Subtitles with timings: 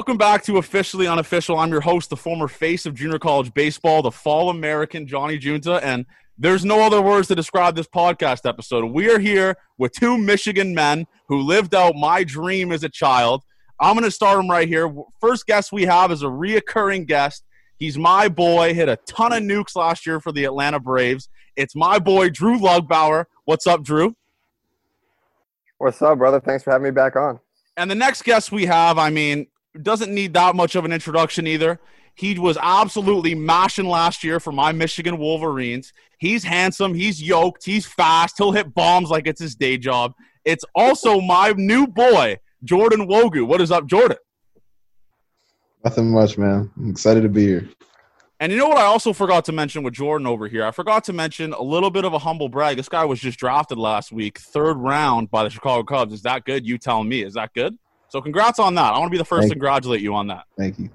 [0.00, 1.58] Welcome back to Officially Unofficial.
[1.58, 5.74] I'm your host, the former face of junior college baseball, the fall American, Johnny Junta,
[5.84, 6.06] and
[6.38, 8.86] there's no other words to describe this podcast episode.
[8.86, 13.44] We are here with two Michigan men who lived out my dream as a child.
[13.78, 14.90] I'm going to start them right here.
[15.20, 17.44] First guest we have is a reoccurring guest.
[17.76, 21.28] He's my boy, hit a ton of nukes last year for the Atlanta Braves.
[21.56, 23.26] It's my boy, Drew Lugbauer.
[23.44, 24.16] What's up, Drew?
[25.76, 26.40] What's up, brother?
[26.40, 27.38] Thanks for having me back on.
[27.76, 29.46] And the next guest we have, I mean,
[29.80, 31.80] doesn't need that much of an introduction either.
[32.14, 35.92] He was absolutely mashing last year for my Michigan Wolverines.
[36.18, 40.12] He's handsome, he's yoked, he's fast, he'll hit bombs like it's his day job.
[40.44, 43.46] It's also my new boy, Jordan Nwogu.
[43.46, 44.18] What is up, Jordan?
[45.84, 46.70] Nothing much, man.
[46.76, 47.68] I'm excited to be here.
[48.38, 50.64] And you know what I also forgot to mention with Jordan over here?
[50.64, 52.78] I forgot to mention a little bit of a humble brag.
[52.78, 56.14] This guy was just drafted last week, third round by the Chicago Cubs.
[56.14, 56.66] Is that good?
[56.66, 57.22] You tell me.
[57.22, 57.78] Is that good?
[58.10, 58.92] So congrats on that.
[58.92, 60.44] I want to be the first Thank to congratulate you on that.
[60.58, 60.90] Thank you.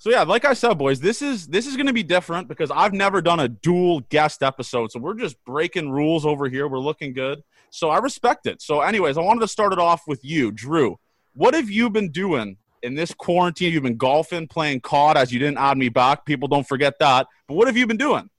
[0.00, 2.70] So yeah, like I said, boys, this is this is going to be different because
[2.70, 4.92] I've never done a dual guest episode.
[4.92, 6.68] So we're just breaking rules over here.
[6.68, 7.42] We're looking good.
[7.70, 8.62] So I respect it.
[8.62, 10.98] So anyways, I wanted to start it off with you, Drew.
[11.34, 13.72] What have you been doing in this quarantine?
[13.72, 16.24] You've been golfing, playing COD as you didn't add me back.
[16.24, 17.26] People don't forget that.
[17.48, 18.30] But what have you been doing?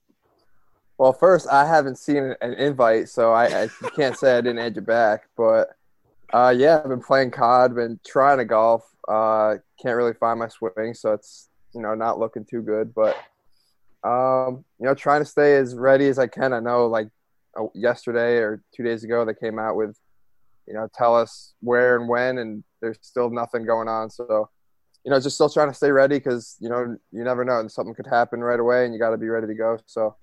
[0.98, 4.76] Well, first, I haven't seen an invite, so I, I can't say I didn't add
[4.76, 5.28] you back.
[5.36, 5.70] But
[6.34, 8.84] uh, yeah, I've been playing COD, been trying to golf.
[9.08, 12.94] Uh, can't really find my swing, so it's you know not looking too good.
[12.94, 13.16] But
[14.04, 16.54] um, you know, trying to stay as ready as I can.
[16.54, 17.10] I know like
[17.60, 19.98] uh, yesterday or two days ago they came out with
[20.68, 24.10] you know tell us where and when, and there's still nothing going on.
[24.10, 24.50] So
[25.04, 27.72] you know, just still trying to stay ready because you know you never know, and
[27.72, 29.80] something could happen right away, and you got to be ready to go.
[29.88, 30.16] So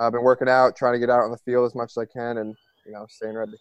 [0.00, 2.06] I've been working out, trying to get out on the field as much as I
[2.06, 2.56] can, and
[2.86, 3.58] you know, staying ready.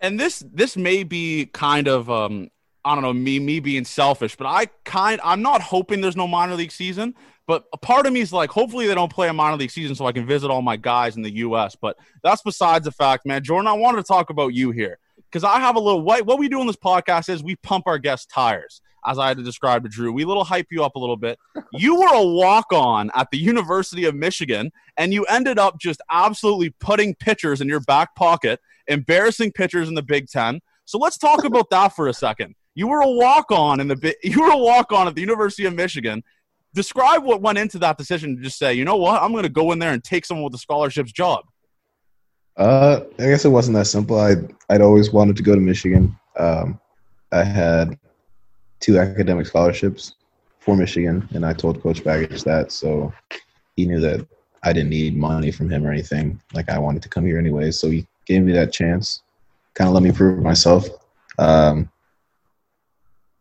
[0.00, 2.50] And this this may be kind of um,
[2.84, 6.28] I don't know me me being selfish, but I kind I'm not hoping there's no
[6.28, 7.14] minor league season.
[7.46, 9.96] But a part of me is like, hopefully they don't play a minor league season
[9.96, 11.74] so I can visit all my guys in the U.S.
[11.80, 13.42] But that's besides the fact, man.
[13.42, 16.38] Jordan, I wanted to talk about you here because I have a little what what
[16.38, 19.42] we do on this podcast is we pump our guests tires, as I had to
[19.42, 20.12] describe to Drew.
[20.12, 21.38] We little hype you up a little bit.
[21.70, 26.00] You were a walk on at the University of Michigan, and you ended up just
[26.10, 30.60] absolutely putting pitchers in your back pocket, embarrassing pitchers in the Big Ten.
[30.84, 32.54] So let's talk about that for a second.
[32.74, 35.66] You were a walk on in the you were a walk on at the University
[35.66, 36.22] of Michigan.
[36.74, 39.48] Describe what went into that decision to just say, you know what, I'm going to
[39.48, 41.44] go in there and take someone with a scholarship's job.
[42.56, 44.18] Uh, I guess it wasn't that simple.
[44.18, 44.34] I
[44.68, 46.16] I'd always wanted to go to Michigan.
[46.36, 46.80] Um,
[47.32, 47.98] I had
[48.80, 50.14] two academic scholarships
[50.58, 53.12] for Michigan, and I told Coach Bakich that, so
[53.76, 54.26] he knew that
[54.64, 56.40] I didn't need money from him or anything.
[56.52, 59.22] Like I wanted to come here anyway, so he gave me that chance.
[59.74, 60.86] Kind of let me prove myself.
[61.38, 61.90] Um,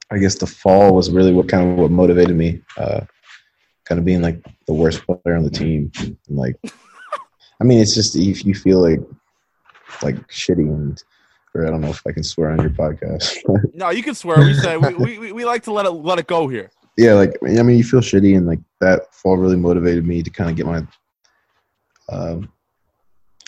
[0.09, 2.61] I guess the fall was really what kind of what motivated me.
[2.77, 3.01] Uh,
[3.85, 6.55] kind of being like the worst player on the team, and like
[7.59, 9.01] I mean, it's just if you feel like
[10.01, 11.01] like shitty and
[11.53, 13.37] or I don't know if I can swear on your podcast.
[13.73, 14.39] No, you can swear.
[14.39, 16.71] We say we, we, we like to let it let it go here.
[16.97, 20.29] yeah, like I mean, you feel shitty, and like that fall really motivated me to
[20.29, 20.77] kind of get my,
[22.09, 22.51] um,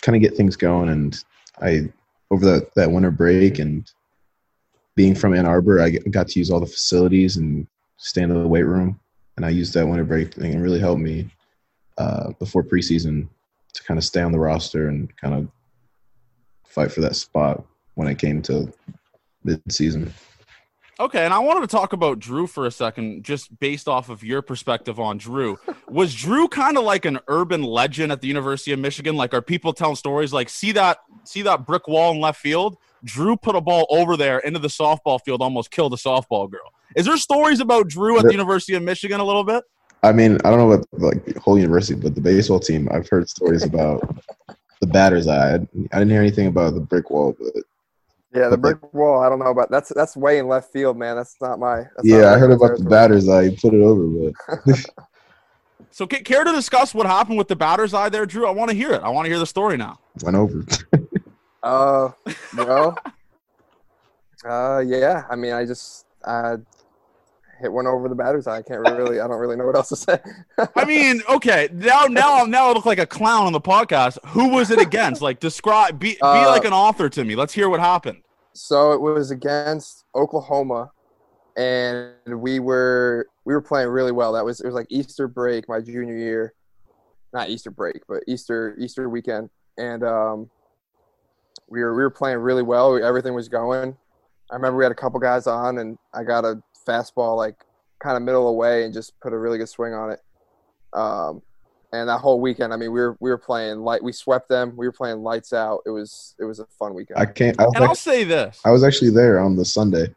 [0.02, 0.88] kind of get things going.
[0.88, 1.22] And
[1.62, 1.90] I
[2.30, 3.90] over that that winter break and
[4.96, 7.66] being from Ann Arbor, I got to use all the facilities and
[7.96, 8.98] stay in the weight room,
[9.36, 11.30] and I used that winter break thing and really helped me
[11.98, 13.28] uh, before preseason
[13.72, 15.48] to kind of stay on the roster and kind of
[16.66, 18.72] fight for that spot when it came to
[19.44, 20.12] mid-season.
[21.00, 24.22] Okay, and I wanted to talk about Drew for a second, just based off of
[24.22, 25.58] your perspective on Drew.
[25.88, 29.16] Was Drew kind of like an urban legend at the University of Michigan?
[29.16, 32.76] Like, are people telling stories like, see that, see that brick wall in left field?
[33.02, 36.70] Drew put a ball over there into the softball field, almost killed a softball girl.
[36.94, 39.64] Is there stories about Drew at the University of Michigan a little bit?
[40.02, 43.08] I mean, I don't know about like the whole university, but the baseball team, I've
[43.08, 44.02] heard stories about
[44.82, 45.54] the batter's eye.
[45.54, 47.64] I didn't hear anything about the brick wall, but
[48.32, 49.22] Yeah, the brick wall.
[49.22, 51.16] I don't know about that's that's way in left field, man.
[51.16, 51.78] That's not my.
[51.78, 53.42] That's not yeah, my I heard about the batter's eye.
[53.42, 54.76] You put it over, but
[55.90, 58.46] So, ca- care to discuss what happened with the batter's eye there, Drew?
[58.46, 59.02] I want to hear it.
[59.02, 59.98] I want to hear the story now.
[60.22, 60.64] went over.
[61.62, 62.96] Uh, you know,
[64.48, 65.24] uh, yeah.
[65.28, 66.56] I mean, I just I
[67.60, 68.58] hit one over the batter's eye.
[68.58, 69.20] I can't really.
[69.20, 70.18] I don't really know what else to say.
[70.76, 74.18] I mean, okay, now now now I look like a clown on the podcast.
[74.28, 75.22] Who was it against?
[75.22, 77.36] Like, describe, be, be Uh, like an author to me.
[77.36, 78.22] Let's hear what happened.
[78.54, 80.90] so it was against Oklahoma,
[81.56, 84.32] and we were we were playing really well.
[84.32, 86.54] That was it was like Easter break my junior year,
[87.32, 90.50] not Easter break, but Easter Easter weekend, and um,
[91.68, 93.02] we were we were playing really well.
[93.02, 93.96] Everything was going,
[94.50, 97.64] I remember we had a couple guys on, and I got a fastball like
[97.98, 100.20] kind of middle away and just put a really good swing on it.
[100.92, 101.42] Um,
[101.92, 104.02] and that whole weekend, I mean, we were we were playing light.
[104.02, 104.76] We swept them.
[104.76, 105.82] We were playing lights out.
[105.86, 107.18] It was it was a fun weekend.
[107.18, 107.58] I can't.
[107.58, 108.60] I was, And I'll say this.
[108.64, 110.14] I was actually there on the Sunday.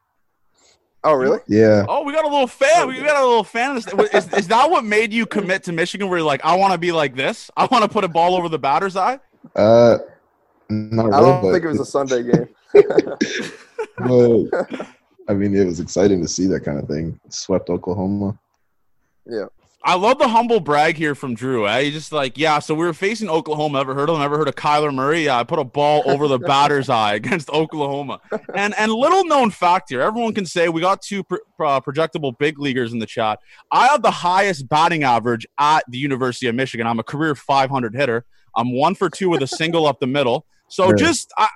[1.04, 1.39] oh, really?
[1.48, 1.86] Yeah.
[1.89, 2.88] Oh, we got a little fan.
[2.88, 3.75] We got a little fan.
[3.77, 3.88] Is,
[4.33, 6.10] is that what made you commit to Michigan?
[6.10, 7.50] Where you're like, I want to be like this.
[7.57, 9.19] I want to put a ball over the batter's eye.
[9.56, 9.98] Uh,
[10.69, 11.15] not really.
[11.15, 12.50] I don't but think it was a Sunday game.
[13.98, 14.88] but,
[15.30, 17.20] I mean, it was exciting to see that kind of thing.
[17.30, 18.38] Swept Oklahoma.
[19.25, 19.46] yeah.
[19.86, 21.68] I love the humble brag here from Drew.
[21.68, 21.81] Eh?
[21.81, 22.60] He's just like, yeah.
[22.60, 23.81] So we were facing Oklahoma.
[23.81, 24.22] Ever heard of them?
[24.24, 25.25] Ever heard of Kyler Murray?
[25.25, 28.22] Yeah, I put a ball over the batter's eye against Oklahoma.
[28.56, 32.31] And and little known fact here, everyone can say we got two pro- uh, projectable
[32.38, 33.40] big leaguers in the chat.
[33.74, 36.88] I have the highest batting average at the University of Michigan.
[36.88, 38.24] I'm a career 500 hitter.
[38.56, 40.46] I'm one for two with a single up the middle.
[40.70, 40.96] So Sure.
[40.96, 41.30] just.
[41.38, 41.50] I, yeah,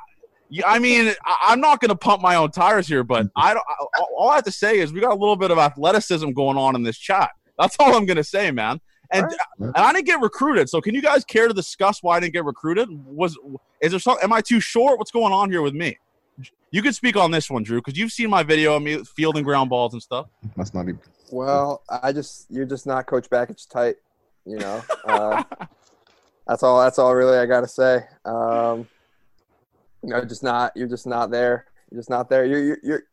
[0.66, 3.64] I mean, I- I'm not going to pump my own tires here, but I don't.
[4.18, 6.76] All I have to say is we got a little bit of athleticism going on
[6.76, 7.32] in this chat.
[7.58, 8.80] That's all I'm gonna say, man.
[9.12, 9.32] And All
[9.68, 10.70] and I didn't get recruited.
[10.70, 12.88] So can you guys care to discuss why I didn't get recruited?
[12.92, 13.38] Was
[13.82, 14.18] is there some?
[14.22, 15.00] Am I too short?
[15.00, 15.98] What's going on here with me?
[16.72, 19.44] You could speak on this one, Drew, because you've seen my video of me fielding
[19.44, 20.28] ground balls and stuff.
[20.56, 20.94] Must not be.
[21.32, 23.96] Well, I just you're just not Coach Bakich tight.
[24.46, 24.84] You know.
[25.06, 25.44] Uh,
[26.48, 26.80] that's all.
[26.82, 27.16] That's all.
[27.16, 28.02] Really, I gotta say.
[28.26, 28.88] Um,
[30.04, 30.72] you know, just not.
[30.76, 31.66] You're just not there.
[31.92, 32.46] You're just not there.
[32.46, 33.04] You're you're, you're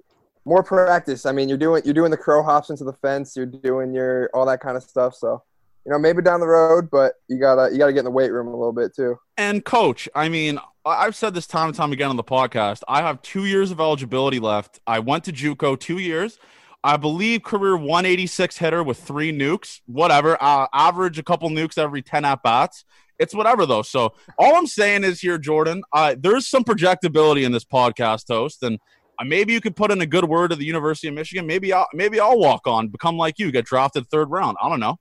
[0.45, 1.27] more practice.
[1.27, 3.37] I mean, you're doing you're doing the crow hops into the fence.
[3.37, 5.15] You're doing your all that kind of stuff.
[5.15, 5.43] So,
[5.87, 8.33] you know, maybe down the road, but you gotta you gotta get in the weight
[8.33, 9.19] room a little bit too.
[9.37, 12.83] And coach, I mean, I've said this time and time again on the podcast.
[12.89, 14.81] I have two years of eligibility left.
[14.87, 16.39] I went to JUCO two years.
[16.83, 20.37] I believe career 186 hitter with three nukes, whatever.
[20.39, 22.85] Uh, average a couple nukes every 10 at bats.
[23.19, 23.83] It's whatever though.
[23.83, 28.63] So all I'm saying is here, Jordan, uh, there's some projectability in this podcast host,
[28.63, 28.79] and
[29.19, 31.47] uh, maybe you could put in a good word to the University of Michigan.
[31.47, 34.57] Maybe I'll maybe I'll walk on, become like you, get drafted third round.
[34.61, 34.97] I don't know.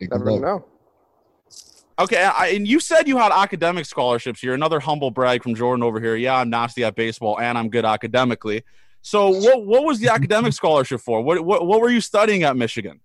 [0.00, 0.64] Never know.
[1.98, 4.52] Okay, I, and you said you had academic scholarships here.
[4.52, 6.16] Another humble brag from Jordan over here.
[6.16, 8.64] Yeah, I'm nasty at baseball and I'm good academically.
[9.02, 11.22] So, what what was the academic scholarship for?
[11.22, 13.00] What what what were you studying at Michigan?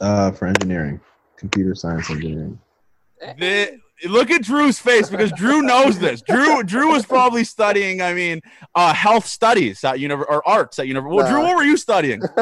[0.00, 1.00] Uh, for engineering,
[1.36, 2.58] computer science engineering.
[3.20, 6.22] The, look at Drew's face because Drew knows this.
[6.22, 8.00] Drew Drew was probably studying.
[8.00, 8.40] I mean,
[8.74, 11.16] uh, health studies at univer or arts at university.
[11.16, 12.22] Well, Drew, what were you studying?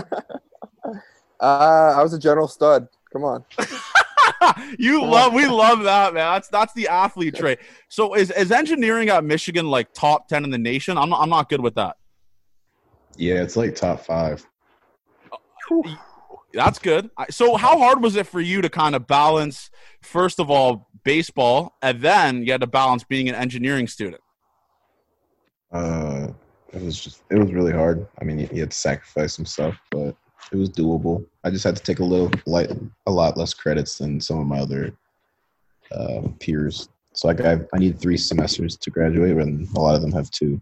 [1.41, 2.89] Uh, I was a general stud.
[3.13, 3.45] Come on.
[4.79, 6.33] you love we love that man.
[6.35, 7.61] That's that's the athlete trait.
[7.89, 10.99] So, is is engineering at Michigan like top ten in the nation?
[10.99, 11.97] I'm not, I'm not good with that.
[13.17, 14.45] Yeah, it's like top five.
[16.53, 17.11] That's good.
[17.31, 19.71] So, how hard was it for you to kind of balance,
[20.03, 24.23] first of all, baseball, and then you had to balance being an engineering student?
[25.71, 26.29] Uh,
[26.73, 28.07] it was just it was really hard.
[28.21, 30.17] I mean, you, you had to sacrifice some stuff, but
[30.51, 31.25] it was doable.
[31.45, 32.71] I just had to take a little light,
[33.07, 34.93] a lot less credits than some of my other
[35.93, 36.89] uh, peers.
[37.13, 40.31] So like I, I need three semesters to graduate, and a lot of them have
[40.31, 40.61] two.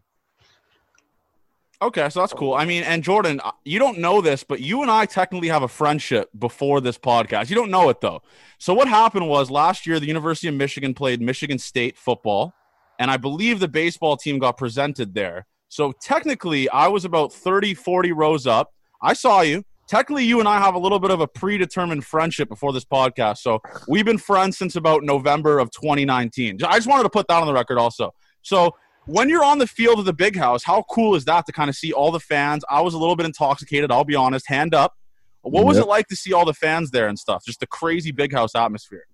[1.82, 2.54] Okay, so that's cool.
[2.54, 5.62] I mean, and Jordan, uh, you don't know this, but you and I technically have
[5.62, 7.50] a friendship before this podcast.
[7.50, 8.22] You don't know it though.
[8.58, 12.54] So what happened was last year the University of Michigan played Michigan State football,
[12.98, 15.46] and I believe the baseball team got presented there.
[15.68, 18.72] So technically, I was about 30, 40 rows up.
[19.02, 19.62] I saw you.
[19.86, 23.38] Technically, you and I have a little bit of a predetermined friendship before this podcast.
[23.38, 26.58] So we've been friends since about November of 2019.
[26.64, 28.14] I just wanted to put that on the record also.
[28.42, 28.74] So
[29.06, 31.70] when you're on the field of the big house, how cool is that to kind
[31.70, 32.64] of see all the fans?
[32.68, 34.94] I was a little bit intoxicated, I'll be honest, hand up.
[35.42, 35.84] What was Yep.
[35.86, 37.44] it like to see all the fans there and stuff?
[37.44, 39.04] Just the crazy big house atmosphere.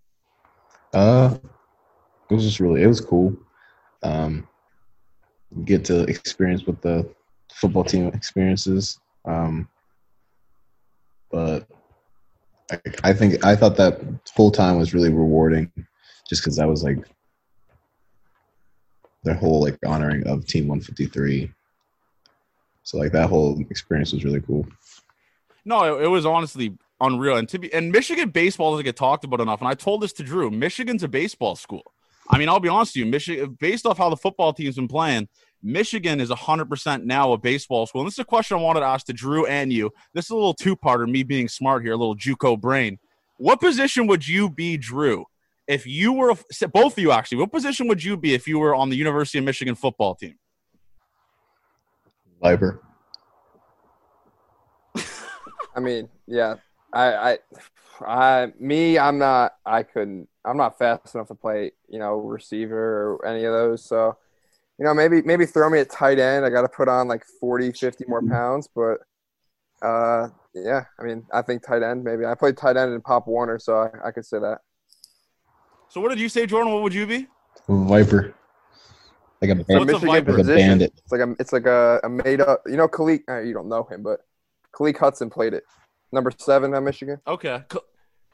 [0.94, 1.36] Uh,
[2.30, 3.36] it was just really it was cool.
[4.02, 4.48] Um,
[5.64, 7.08] get to experience what the
[7.52, 8.98] football team experiences.
[9.26, 9.68] Um,
[11.30, 11.66] but
[12.70, 14.00] I, I think I thought that
[14.34, 15.70] whole time was really rewarding,
[16.28, 16.98] just because that was like
[19.22, 21.50] their whole like honoring of Team 153.
[22.82, 24.66] So like that whole experience was really cool.
[25.64, 27.36] No, it, it was honestly unreal.
[27.36, 29.60] And to be and Michigan baseball doesn't get talked about enough.
[29.60, 30.50] And I told this to Drew.
[30.50, 31.82] Michigan's a baseball school.
[32.30, 34.88] I mean, I'll be honest with you, Michigan based off how the football team's been
[34.88, 35.28] playing,
[35.62, 38.00] Michigan is 100% now a baseball school.
[38.00, 39.90] And this is a question I wanted to ask to Drew and you.
[40.12, 42.98] This is a little two-parter, me being smart here, a little JUCO brain.
[43.36, 45.24] What position would you be, Drew,
[45.72, 46.34] if you were
[46.72, 47.38] both of you actually?
[47.38, 50.34] What position would you be if you were on the University of Michigan football team?
[52.40, 52.82] Liber.
[55.74, 56.56] I mean, yeah,
[56.92, 57.38] I, I,
[58.06, 59.52] I, me, I'm not.
[59.64, 60.28] I couldn't.
[60.44, 61.72] I'm not fast enough to play.
[61.88, 63.82] You know, receiver or any of those.
[63.84, 64.18] So,
[64.78, 66.44] you know, maybe maybe throw me at tight end.
[66.44, 68.98] I got to put on like 40, 50 more pounds, but
[69.80, 72.26] uh, yeah, I mean, I think tight end maybe.
[72.26, 74.58] I played tight end in Pop Warner, so I, I could say that.
[75.92, 76.72] So what did you say, Jordan?
[76.72, 77.26] What would you be?
[77.68, 78.34] Viper.
[79.42, 80.08] Like a, So ban- a Michigan Viper?
[80.08, 80.68] like a position.
[80.68, 80.92] bandit.
[80.96, 82.62] It's like a it's like a, a made up.
[82.66, 83.20] You know, Khaleke.
[83.28, 84.20] Uh, you don't know him, but
[84.74, 85.64] Khaleke Hudson played it.
[86.10, 87.18] Number seven at Michigan.
[87.26, 87.60] Okay.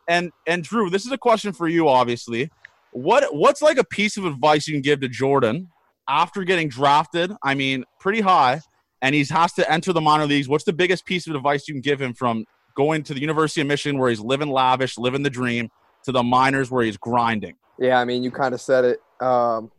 [0.07, 2.49] And and Drew, this is a question for you, obviously.
[2.93, 5.69] What what's like a piece of advice you can give to Jordan
[6.09, 7.33] after getting drafted?
[7.43, 8.61] I mean, pretty high,
[9.03, 10.49] and he has to enter the minor leagues.
[10.49, 12.45] What's the biggest piece of advice you can give him from
[12.77, 15.69] going to the University of Michigan, where he's living lavish, living the dream,
[16.05, 17.57] to the minors where he's grinding?
[17.79, 19.01] Yeah, I mean, you kind of said it.
[19.21, 19.71] Um,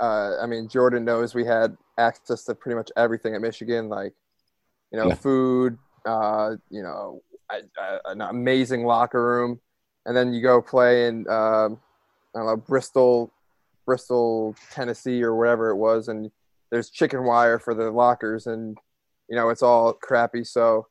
[0.00, 4.12] uh, I mean, Jordan knows we had access to pretty much everything at Michigan, like
[4.92, 5.14] you know, Yeah.
[5.14, 9.60] food, uh, you know, I, I, an amazing locker room,
[10.04, 11.80] and then you go play in um,
[12.34, 13.32] I don't know Bristol,
[13.86, 16.30] Bristol, Tennessee, or wherever it was, and
[16.70, 18.76] there's chicken wire for the lockers, and
[19.28, 20.44] you know, it's all crappy.
[20.44, 20.86] So,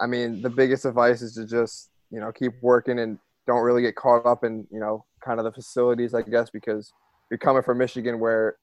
[0.00, 3.82] I mean, the biggest advice is to just you know keep working and don't really
[3.82, 6.92] get caught up in you know kind of the facilities, I guess, because
[7.30, 8.56] you're coming from Michigan where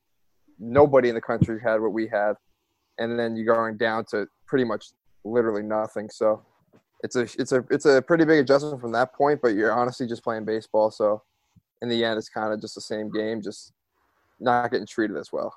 [0.60, 2.34] nobody in the country had what we had,
[2.98, 4.88] and then you're going down to pretty much
[5.26, 6.10] literally nothing.
[6.10, 6.44] So
[7.04, 9.40] it's a it's a it's a pretty big adjustment from that point.
[9.42, 11.22] But you're honestly just playing baseball, so
[11.82, 13.74] in the end, it's kind of just the same game, just
[14.40, 15.54] not getting treated as well.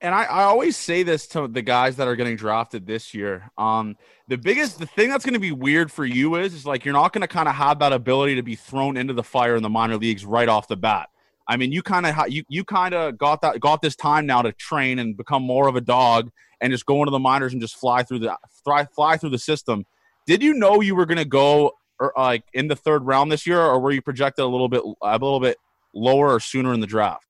[0.00, 3.50] And I, I always say this to the guys that are getting drafted this year.
[3.58, 3.96] Um,
[4.28, 6.94] the biggest, the thing that's going to be weird for you is, is like you're
[6.94, 9.62] not going to kind of have that ability to be thrown into the fire in
[9.62, 11.10] the minor leagues right off the bat.
[11.46, 14.40] I mean, you kind of you you kind of got that got this time now
[14.42, 16.30] to train and become more of a dog
[16.60, 19.38] and just go into the minors and just fly through the fly, fly through the
[19.38, 19.84] system.
[20.26, 23.46] Did you know you were going to go or like in the third round this
[23.46, 25.56] year, or were you projected a little bit a little bit
[25.92, 27.26] lower or sooner in the draft?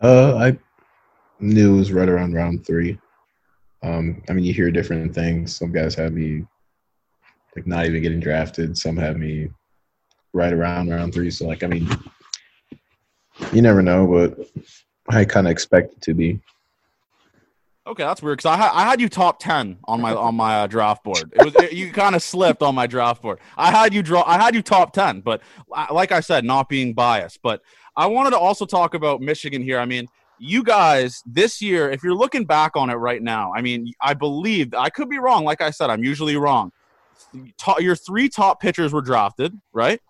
[0.00, 0.58] Uh, I
[1.40, 2.98] was right around round three.
[3.82, 5.54] Um, I mean, you hear different things.
[5.56, 6.44] Some guys have me
[7.54, 8.76] like not even getting drafted.
[8.76, 9.50] Some have me
[10.32, 11.30] right around round three.
[11.30, 11.88] So, like, I mean,
[13.52, 14.48] you never know, but
[15.08, 16.40] I kind of expect it to be.
[17.86, 20.60] Okay, that's weird because I, ha- I had you top ten on my on my
[20.60, 21.32] uh, draft board.
[21.34, 23.38] It was it- you kind of slipped on my draft board.
[23.56, 24.24] I had you draw.
[24.26, 25.40] I had you top ten, but
[25.90, 27.40] like I said, not being biased.
[27.42, 27.62] But
[27.96, 29.78] I wanted to also talk about Michigan here.
[29.78, 30.06] I mean,
[30.38, 34.14] you guys this year, if you're looking back on it right now, I mean, I
[34.14, 35.44] believe I could be wrong.
[35.44, 36.72] Like I said, I'm usually wrong.
[37.78, 40.00] Your three top pitchers were drafted, right?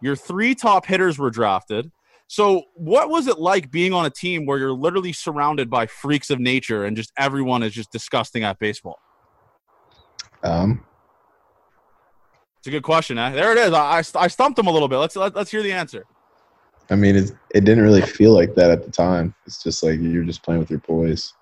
[0.00, 1.90] Your three top hitters were drafted.
[2.26, 6.30] So, what was it like being on a team where you're literally surrounded by freaks
[6.30, 8.98] of nature and just everyone is just disgusting at baseball?
[10.42, 10.84] Um,
[12.58, 13.18] It's a good question.
[13.18, 13.30] Eh?
[13.30, 13.72] There it is.
[13.72, 14.96] I, I, I stumped him a little bit.
[14.96, 16.04] Let's let, let's hear the answer.
[16.90, 19.34] I mean, it it didn't really feel like that at the time.
[19.46, 21.32] It's just like you're just playing with your boys.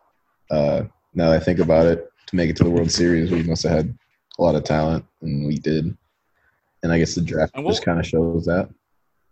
[0.50, 0.84] Uh,
[1.14, 3.62] now that I think about it, to make it to the World Series, we must
[3.64, 3.98] have had
[4.38, 5.96] a lot of talent, and we did.
[6.82, 8.68] And I guess the draft what- just kind of shows that.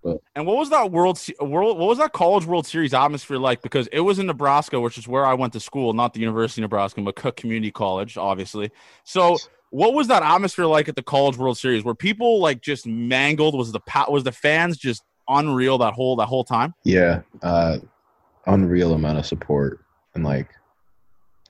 [0.03, 0.19] But.
[0.35, 1.79] And what was that world world?
[1.79, 3.61] What was that college World Series atmosphere like?
[3.61, 6.63] Because it was in Nebraska, which is where I went to school, not the University
[6.63, 8.71] of Nebraska, but Cook Community College, obviously.
[9.05, 9.37] So,
[9.69, 11.85] what was that atmosphere like at the College World Series?
[11.85, 13.55] Were people like just mangled?
[13.55, 15.03] Was the was the fans just
[15.39, 16.75] unreal that whole that whole time?
[16.85, 17.79] Yeah, uh,
[18.47, 19.85] unreal amount of support
[20.15, 20.49] and like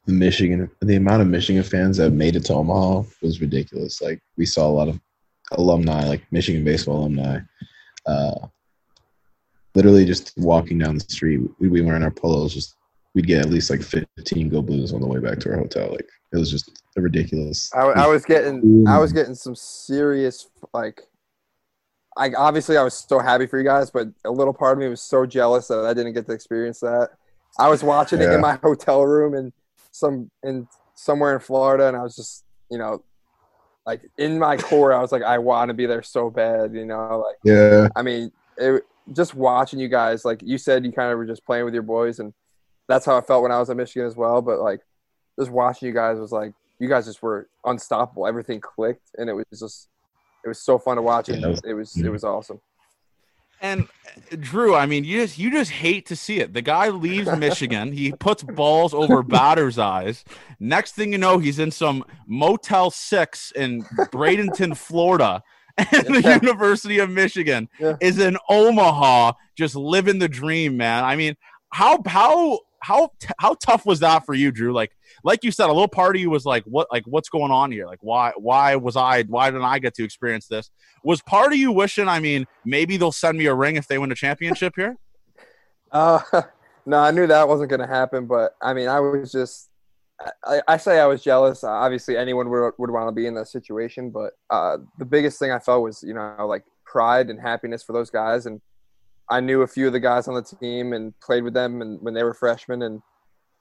[0.06, 4.00] the Michigan, the amount of Michigan fans that made it to Omaha was ridiculous.
[4.00, 5.00] Like we saw a lot of
[5.52, 7.40] alumni, like Michigan baseball alumni,
[8.06, 8.46] uh,
[9.74, 11.40] literally just walking down the street.
[11.58, 12.76] We, we were in our polos, just
[13.14, 15.90] we'd get at least like 15 Go Blues on the way back to our hotel.
[15.90, 17.70] Like it was just ridiculous.
[17.74, 21.02] I, I was getting I was getting some serious like
[22.16, 24.88] I obviously I was so happy for you guys, but a little part of me
[24.88, 27.10] was so jealous that I didn't get to experience that.
[27.58, 29.52] I was watching it in my hotel room in
[29.92, 33.02] some in somewhere in Florida and I was just, you know,
[33.86, 36.84] like in my core I was like I want to be there so bad, you
[36.84, 41.10] know, like yeah, I mean, it, just watching you guys, like you said, you kind
[41.10, 42.32] of were just playing with your boys, and
[42.88, 44.42] that's how I felt when I was at Michigan as well.
[44.42, 44.80] But like,
[45.38, 48.26] just watching you guys was like, you guys just were unstoppable.
[48.26, 49.88] Everything clicked, and it was just,
[50.44, 51.28] it was so fun to watch.
[51.28, 52.60] Yeah, and that was- it was, it was awesome.
[53.62, 53.88] And
[54.32, 56.54] uh, Drew, I mean, you just you just hate to see it.
[56.54, 57.92] The guy leaves Michigan.
[57.92, 60.24] he puts balls over batters' eyes.
[60.58, 63.82] Next thing you know, he's in some Motel Six in
[64.12, 65.42] Bradenton, Florida.
[65.78, 66.34] And the Yeah.
[66.42, 67.96] University of Michigan Yeah.
[68.00, 71.04] is in Omaha, just living the dream, man.
[71.04, 71.36] I mean,
[71.72, 74.72] how how how t- how tough was that for you, Drew?
[74.72, 74.92] Like
[75.24, 77.72] like you said, a little part of you was like, what like what's going on
[77.72, 77.86] here?
[77.86, 80.70] Like why why was I why didn't I get to experience this?
[81.04, 83.98] Was part of you wishing, I mean, maybe they'll send me a ring if they
[83.98, 84.96] win a championship here?
[85.92, 86.20] Uh,
[86.86, 89.68] no, I knew that wasn't going to happen, but I mean, I was just.
[90.44, 91.64] I, I say I was jealous.
[91.64, 95.40] Uh, obviously, anyone would, would want to be in that situation, but uh, the biggest
[95.40, 98.46] thing I felt was, you know, like pride and happiness for those guys.
[98.46, 98.60] And
[99.30, 102.00] I knew a few of the guys on the team and played with them and
[102.00, 103.02] when they were freshmen, and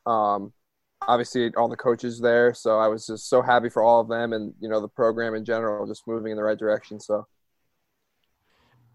[0.05, 0.51] um,
[1.07, 2.53] obviously all the coaches there.
[2.53, 5.35] So I was just so happy for all of them and you know the program
[5.35, 6.99] in general just moving in the right direction.
[6.99, 7.27] So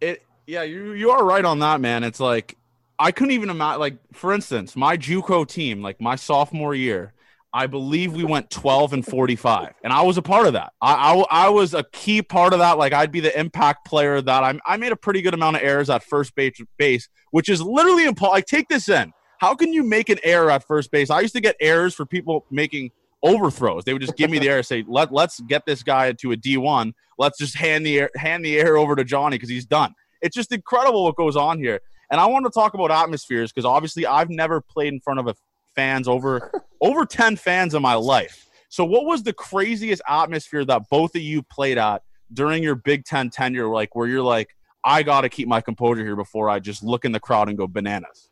[0.01, 2.05] it yeah, you you are right on that, man.
[2.05, 2.57] It's like
[2.99, 3.81] I couldn't even imagine.
[3.81, 7.13] Like for instance, my JUCO team, like my sophomore year,
[7.57, 10.73] I believe we went 12 and 45, and I was a part of that.
[10.83, 12.79] I, I, I was a key part of that.
[12.79, 15.63] Like I'd be the impact player that I I made a pretty good amount of
[15.63, 18.33] errors at first base, base which is literally impossible.
[18.33, 19.13] Like take this in.
[19.39, 21.11] How can you make an error at first base?
[21.11, 22.91] I used to get errors for people making
[23.23, 23.85] overthrows.
[23.85, 26.37] They would just give me the error, say, "Let let's get this guy to a
[26.37, 26.93] D one.
[27.19, 30.51] Let's just hand the hand the air over to Johnny because he's done." It's just
[30.51, 31.81] incredible what goes on here.
[32.11, 35.29] And I want to talk about atmospheres because obviously I've never played in front of
[35.29, 35.35] a
[35.75, 38.47] fans over over 10 fans in my life.
[38.69, 42.03] So what was the craziest atmosphere that both of you played at
[42.33, 46.05] during your Big 10 tenure like where you're like I got to keep my composure
[46.05, 48.31] here before I just look in the crowd and go bananas.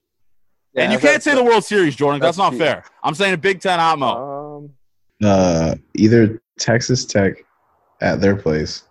[0.74, 2.20] Yeah, and you can't say the World Series, Jordan.
[2.20, 2.84] That's, that's not fair.
[3.02, 4.64] I'm saying a Big 10 Atmo.
[4.64, 4.70] Um,
[5.24, 7.44] uh either Texas Tech
[8.00, 8.84] at their place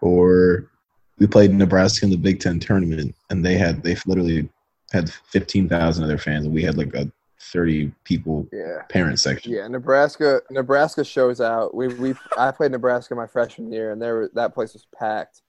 [0.00, 0.70] or
[1.18, 4.48] we played Nebraska in the Big Ten tournament, and they had they literally
[4.94, 8.82] had fifteen thousand of their fans, and we had like a thirty people yeah.
[8.88, 9.52] parent section.
[9.52, 11.74] Yeah, Nebraska Nebraska shows out.
[11.74, 15.42] We we I played Nebraska my freshman year, and there that place was packed.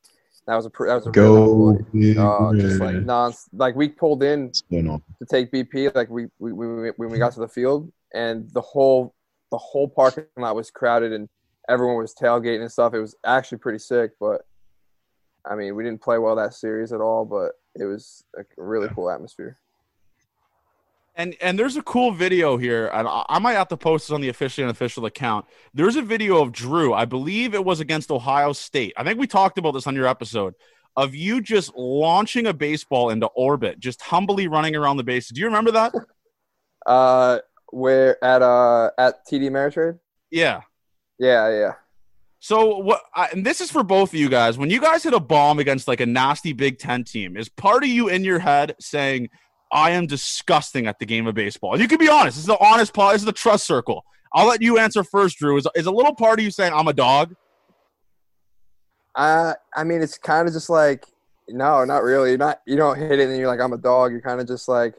[0.48, 1.78] That was a that was a go
[2.54, 7.10] just like non like we pulled in to take BP like we, we, we when
[7.10, 9.16] we got to the field and the whole
[9.52, 11.30] the whole parking lot was crowded and
[11.70, 12.94] everyone was tailgating and stuff.
[12.94, 14.42] It was actually pretty sick, but
[15.46, 18.90] I mean, we didn't play well that series at all, but it was a really
[18.90, 19.58] cool atmosphere.
[21.18, 24.20] And and there's a cool video here, and I might have to post this on
[24.20, 25.46] the officially unofficial account.
[25.74, 26.94] There's a video of Drew.
[26.94, 28.94] I believe it was against Ohio State.
[28.98, 30.56] I think we talked about this on your episode
[30.98, 35.30] of you just launching a baseball into orbit, just humbly running around the base.
[35.30, 35.94] Do you remember that?
[36.86, 37.40] Uh,
[37.72, 39.98] where at uh at TD Ameritrade?
[40.30, 40.62] Yeah.
[41.18, 41.74] Yeah, yeah.
[42.46, 43.02] So what?
[43.16, 44.56] I, and this is for both of you guys.
[44.56, 47.82] When you guys hit a bomb against like a nasty Big Ten team, is part
[47.82, 49.30] of you in your head saying,
[49.72, 51.82] "I am disgusting at the game of baseball"?
[51.82, 52.38] You can be honest.
[52.38, 53.16] This is the honest part.
[53.16, 54.06] This is the trust circle.
[54.32, 55.58] I'll let you answer first, Drew.
[55.58, 57.34] Is is a little part of you saying, "I'm a dog"?
[59.16, 61.04] Uh, I mean, it's kind of just like,
[61.50, 62.30] no, not really.
[62.30, 64.46] You're not you don't hit it and you're like, "I'm a dog." You're kind of
[64.48, 64.94] just like,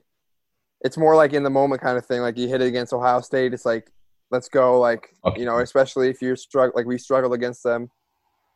[0.80, 2.22] it's more like in the moment kind of thing.
[2.22, 3.54] Like you hit it against Ohio State.
[3.54, 3.92] It's like
[4.30, 4.78] let's go.
[4.80, 5.40] Like okay.
[5.40, 7.90] you know, especially if you're struggle like we struggled against them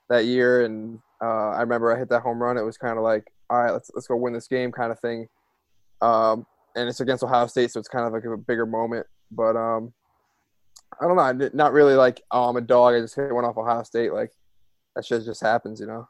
[0.08, 2.58] that year, and uh, I remember I hit that home run.
[2.58, 4.98] It was kind of like, all right, let's let's go win this game, kind of
[5.00, 5.28] thing.
[6.02, 9.06] Um, and it's against Ohio State, so it's kind of like a bigger moment.
[9.30, 9.92] But um,
[11.00, 12.94] I don't know, not really like, oh, I'm a dog.
[12.94, 14.12] I just hit one off Ohio State.
[14.12, 14.32] Like
[14.96, 16.08] that shit just happens, you know.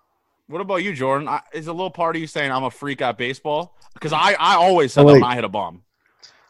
[0.48, 1.28] What about you, Jordan?
[1.28, 3.76] I, is a little part of you saying I'm a freak at baseball?
[3.94, 5.82] Because I, I always said like, that when I hit a bomb.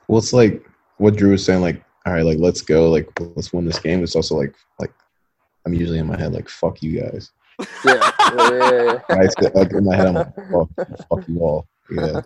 [0.08, 0.64] Well, it's like
[0.96, 1.60] what Drew was saying.
[1.60, 4.02] Like all right, like let's go, like let's win this game.
[4.02, 4.92] It's also like like
[5.66, 7.32] I'm usually in my head like fuck you guys.
[7.84, 9.16] Yeah, yeah, yeah, yeah.
[9.16, 11.66] I sit, like in my head, I'm like fuck, fuck you all.
[11.90, 12.22] Yeah.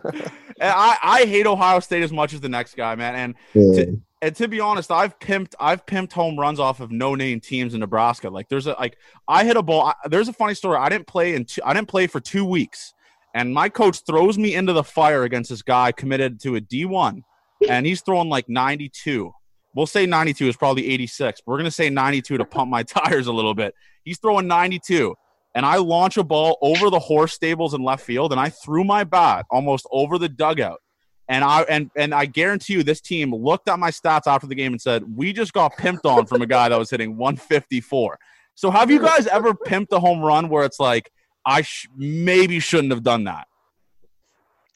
[0.60, 3.16] And I I hate Ohio State as much as the next guy, man.
[3.16, 3.84] And yeah.
[3.84, 7.40] to, and to be honest, I've pimped I've pimped home runs off of no name
[7.40, 8.30] teams in Nebraska.
[8.30, 9.86] Like there's a like I hit a ball.
[9.86, 10.76] I, there's a funny story.
[10.76, 12.94] I didn't play in two, I didn't play for two weeks,
[13.34, 17.22] and my coach throws me into the fire against this guy committed to a D1,
[17.68, 19.32] and he's throwing like 92
[19.74, 21.42] We'll say 92 is probably 86.
[21.46, 23.74] We're going to say 92 to pump my tires a little bit.
[24.04, 25.14] He's throwing 92.
[25.56, 28.82] And I launch a ball over the horse stables in left field, and I threw
[28.82, 30.80] my bat almost over the dugout.
[31.28, 34.54] And I and and I guarantee you, this team looked at my stats after the
[34.54, 38.18] game and said, "We just got pimped on from a guy that was hitting 154."
[38.56, 41.10] So, have you guys ever pimped a home run where it's like,
[41.46, 43.48] I sh- maybe shouldn't have done that?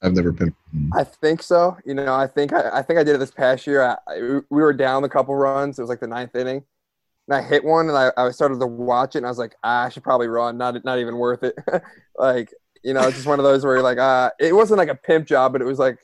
[0.03, 0.55] I've never been.
[0.95, 1.77] I think so.
[1.85, 3.83] You know, I think I, I think I did it this past year.
[3.83, 5.79] I, I, we were down a couple runs.
[5.79, 6.63] It was like the ninth inning,
[7.27, 9.57] and I hit one, and I, I started to watch it, and I was like,
[9.65, 10.57] ah, I should probably run.
[10.57, 11.57] Not not even worth it.
[12.19, 14.89] like you know, it's just one of those where you're like, ah, it wasn't like
[14.89, 15.99] a pimp job, but it was like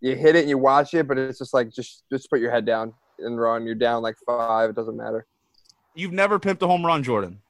[0.00, 2.50] you hit it and you watch it, but it's just like just just put your
[2.50, 3.64] head down and run.
[3.64, 4.70] You're down like five.
[4.70, 5.26] It doesn't matter.
[5.94, 7.40] You've never pimped a home run, Jordan.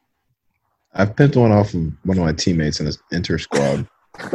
[0.95, 3.87] I've pimped one off of one of my teammates in his inter squad.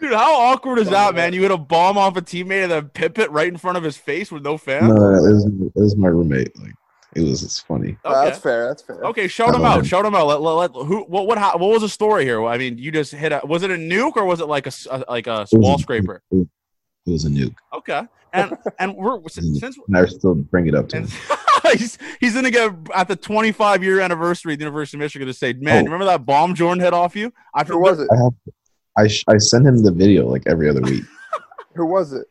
[0.00, 1.32] Dude, how awkward is that, man?
[1.32, 3.82] You hit a bomb off a teammate and then pip it right in front of
[3.84, 4.88] his face with no fans.
[4.88, 6.58] No, it was, it was my roommate.
[6.58, 6.72] Like,
[7.14, 7.96] it was it's funny.
[8.04, 8.68] Uh, that's fair.
[8.68, 9.02] That's fair.
[9.04, 9.86] Okay, shout him out.
[9.86, 10.26] Shout him out.
[10.26, 11.04] Let, let, let- who?
[11.04, 11.26] What?
[11.26, 11.38] What?
[11.38, 12.44] hap- What was the story here?
[12.44, 13.40] I mean, you just hit a.
[13.44, 15.78] Was it a nuke or was it like a, s- a- like a wall a-
[15.78, 16.22] scraper?
[16.30, 16.46] It
[17.06, 17.54] was a nuke.
[17.72, 18.02] Okay,
[18.34, 21.36] and and we're since since- And I still bring it up to and him.
[21.78, 25.34] he's he's gonna get at the 25 year anniversary of the University of Michigan to
[25.34, 25.84] say, man, Oh.
[25.84, 27.32] remember that bomb Jordan hit off you?
[27.54, 28.08] I Who was it?
[28.12, 28.32] I have
[28.98, 31.04] I sh- I send him the video like every other week.
[31.76, 32.26] Who was it?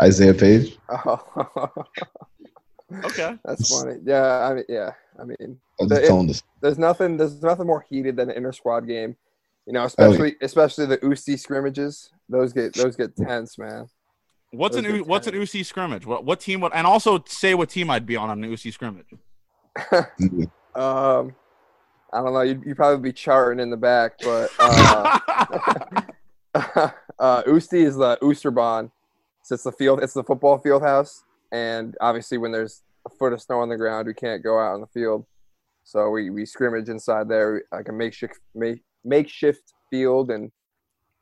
[0.00, 0.78] Isaiah Paige.
[0.88, 1.68] Oh,
[3.04, 3.36] Okay.
[3.44, 3.96] that's funny.
[4.04, 6.42] Yeah, I mean, yeah, I mean, The- just told him this.
[6.60, 9.16] there's nothing, there's nothing more heated than an inter squad game.
[9.66, 12.10] You know, Oh, especially, especially the UC scrimmages.
[12.28, 13.86] Those get, those get tense, man.
[14.52, 15.40] What's an Those are U- what's an tight.
[15.42, 16.06] UC scrimmage?
[16.06, 16.60] What what team?
[16.60, 19.06] Would, and also say what team I'd be on on an UC scrimmage.
[20.76, 21.34] Um,
[22.14, 22.42] I don't know.
[22.42, 25.18] You'd, you'd probably be charting in the back, but uh,
[27.18, 28.92] uh, Usti is the Oosterbaan.
[29.42, 30.00] So it's the field.
[30.00, 33.76] It's the football field house, and obviously, when there's a foot of snow on the
[33.76, 35.26] ground, we can't go out on the field.
[35.82, 40.52] So we, we scrimmage inside there, like a makeshift make, makeshift field, and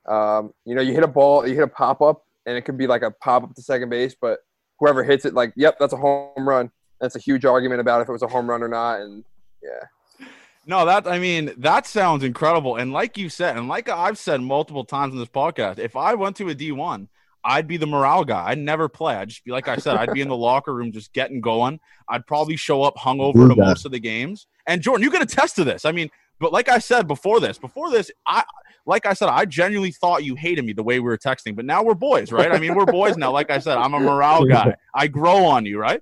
[0.07, 2.77] um, you know, you hit a ball, you hit a pop up, and it could
[2.77, 4.39] be like a pop up to second base, but
[4.79, 6.71] whoever hits it, like, yep, that's a home run.
[7.01, 9.25] That's a huge argument about if it was a home run or not, and
[9.61, 9.87] yeah.
[10.65, 12.77] No, that I mean that sounds incredible.
[12.77, 16.13] And like you said, and like I've said multiple times in this podcast, if I
[16.13, 17.09] went to a D one,
[17.43, 18.45] I'd be the morale guy.
[18.47, 19.15] I'd never play.
[19.15, 21.79] I'd just be like I said, I'd be in the locker room just getting going.
[22.07, 24.47] I'd probably show up hungover to most of the games.
[24.65, 25.83] And Jordan, you can attest to this.
[25.83, 28.43] I mean, but like I said before this, before this, I
[28.85, 31.65] like I said, I genuinely thought you hated me the way we were texting, but
[31.65, 32.51] now we're boys, right?
[32.51, 33.31] I mean, we're boys now.
[33.31, 34.75] Like I said, I'm a morale guy.
[34.93, 36.01] I grow on you, right?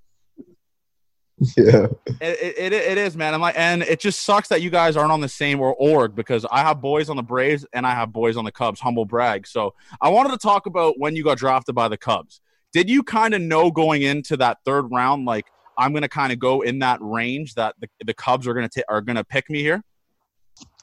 [1.57, 1.87] Yeah.
[2.21, 3.33] It, it, it is, man.
[3.33, 6.15] I'm like, and it just sucks that you guys aren't on the same or org
[6.15, 8.79] because I have boys on the Braves and I have boys on the Cubs.
[8.79, 9.47] Humble brag.
[9.47, 12.41] So I wanted to talk about when you got drafted by the Cubs.
[12.73, 16.31] Did you kind of know going into that third round, like I'm going to kind
[16.31, 19.23] of go in that range that the, the Cubs are going to are going to
[19.23, 19.83] pick me here?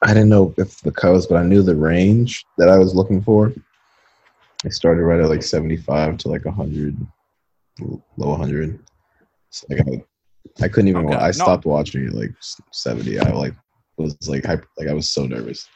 [0.02, 3.22] I didn't know if the Cubs, but I knew the range that I was looking
[3.22, 3.52] for.
[4.64, 6.96] I started right at like 75 to like 100,
[7.80, 8.80] low 100.
[9.50, 10.04] So I I,
[10.60, 11.06] I couldn't even.
[11.06, 11.32] Okay, I no.
[11.32, 12.32] stopped watching it like
[12.72, 13.20] 70.
[13.20, 13.54] I like
[13.96, 15.68] was like hyper, like I was so nervous.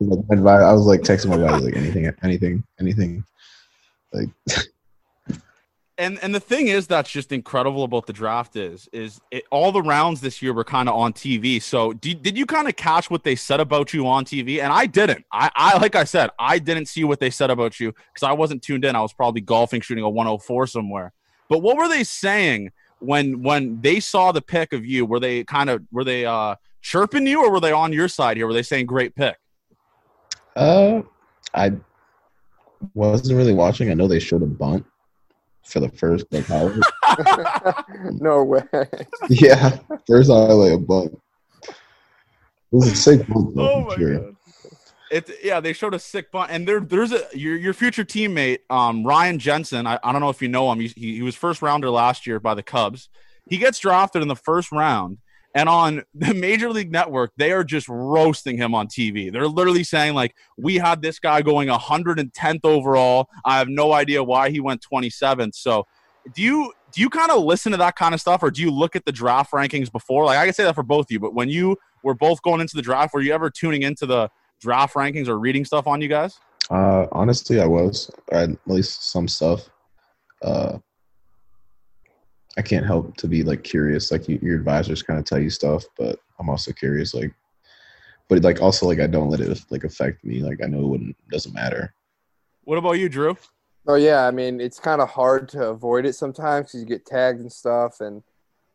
[0.00, 3.24] Like, I was like texting my guys like anything, anything, anything.
[4.12, 4.28] Like
[5.98, 9.72] and and the thing is that's just incredible about the draft is is it, all
[9.72, 11.62] the rounds this year were kind of on TV.
[11.62, 14.60] So did, did you kind of catch what they said about you on TV?
[14.62, 15.24] And I didn't.
[15.32, 18.32] I, I like I said, I didn't see what they said about you because I
[18.32, 18.94] wasn't tuned in.
[18.94, 21.12] I was probably golfing, shooting a 104 somewhere.
[21.48, 25.04] But what were they saying when when they saw the pick of you?
[25.06, 28.36] Were they kind of were they uh chirping you or were they on your side
[28.36, 28.46] here?
[28.46, 29.36] Were they saying great pick?
[30.56, 31.02] uh,
[31.54, 31.72] I
[32.94, 33.90] wasn't really watching.
[33.90, 34.86] I know they showed a bunt
[35.64, 36.78] for the first like highlight.
[38.20, 38.62] no way.
[39.28, 41.18] yeah, first highlight a bunt.
[41.62, 41.74] It
[42.72, 44.18] was a sick bunt though, Oh my sure.
[44.18, 44.35] god.
[45.10, 48.58] It yeah, they showed a sick bunt, and there there's a your your future teammate,
[48.70, 49.86] um, Ryan Jensen.
[49.86, 50.80] I, I don't know if you know him.
[50.80, 53.08] He, he he was first rounder last year by the Cubs.
[53.48, 55.18] He gets drafted in the first round,
[55.54, 59.32] and on the Major League Network, they are just roasting him on TV.
[59.32, 63.28] They're literally saying like, "We had this guy going 110th overall.
[63.44, 65.86] I have no idea why he went 27th." So,
[66.34, 68.70] do you do you kind of listen to that kind of stuff, or do you
[68.70, 70.24] look at the draft rankings before?
[70.24, 72.60] Like I can say that for both of you, but when you were both going
[72.60, 76.00] into the draft, were you ever tuning into the draft rankings or reading stuff on
[76.00, 76.38] you guys?
[76.70, 79.68] Uh, honestly, I was I at least some stuff.
[80.42, 80.78] Uh,
[82.58, 84.10] I can't help to be like curious.
[84.10, 87.14] Like you, your advisors kind of tell you stuff, but I'm also curious.
[87.14, 87.32] Like,
[88.28, 90.40] but like also like I don't let it like affect me.
[90.40, 91.94] Like I know it wouldn't doesn't matter.
[92.64, 93.36] What about you, Drew?
[93.86, 97.06] Oh yeah, I mean it's kind of hard to avoid it sometimes because you get
[97.06, 98.22] tagged and stuff, and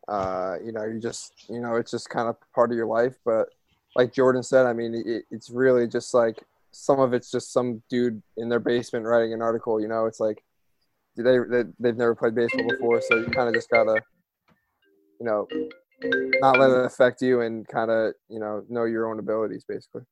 [0.08, 3.16] uh, you know you just you know it's just kind of part of your life.
[3.24, 3.48] But
[3.94, 7.82] like Jordan said, I mean it, it's really just like some of it's just some
[7.88, 9.80] dude in their basement writing an article.
[9.80, 10.42] You know, it's like
[11.16, 14.00] they, they they've never played baseball before, so you kind of just gotta
[15.20, 15.46] you know
[16.40, 20.02] not let it affect you and kind of you know know your own abilities basically.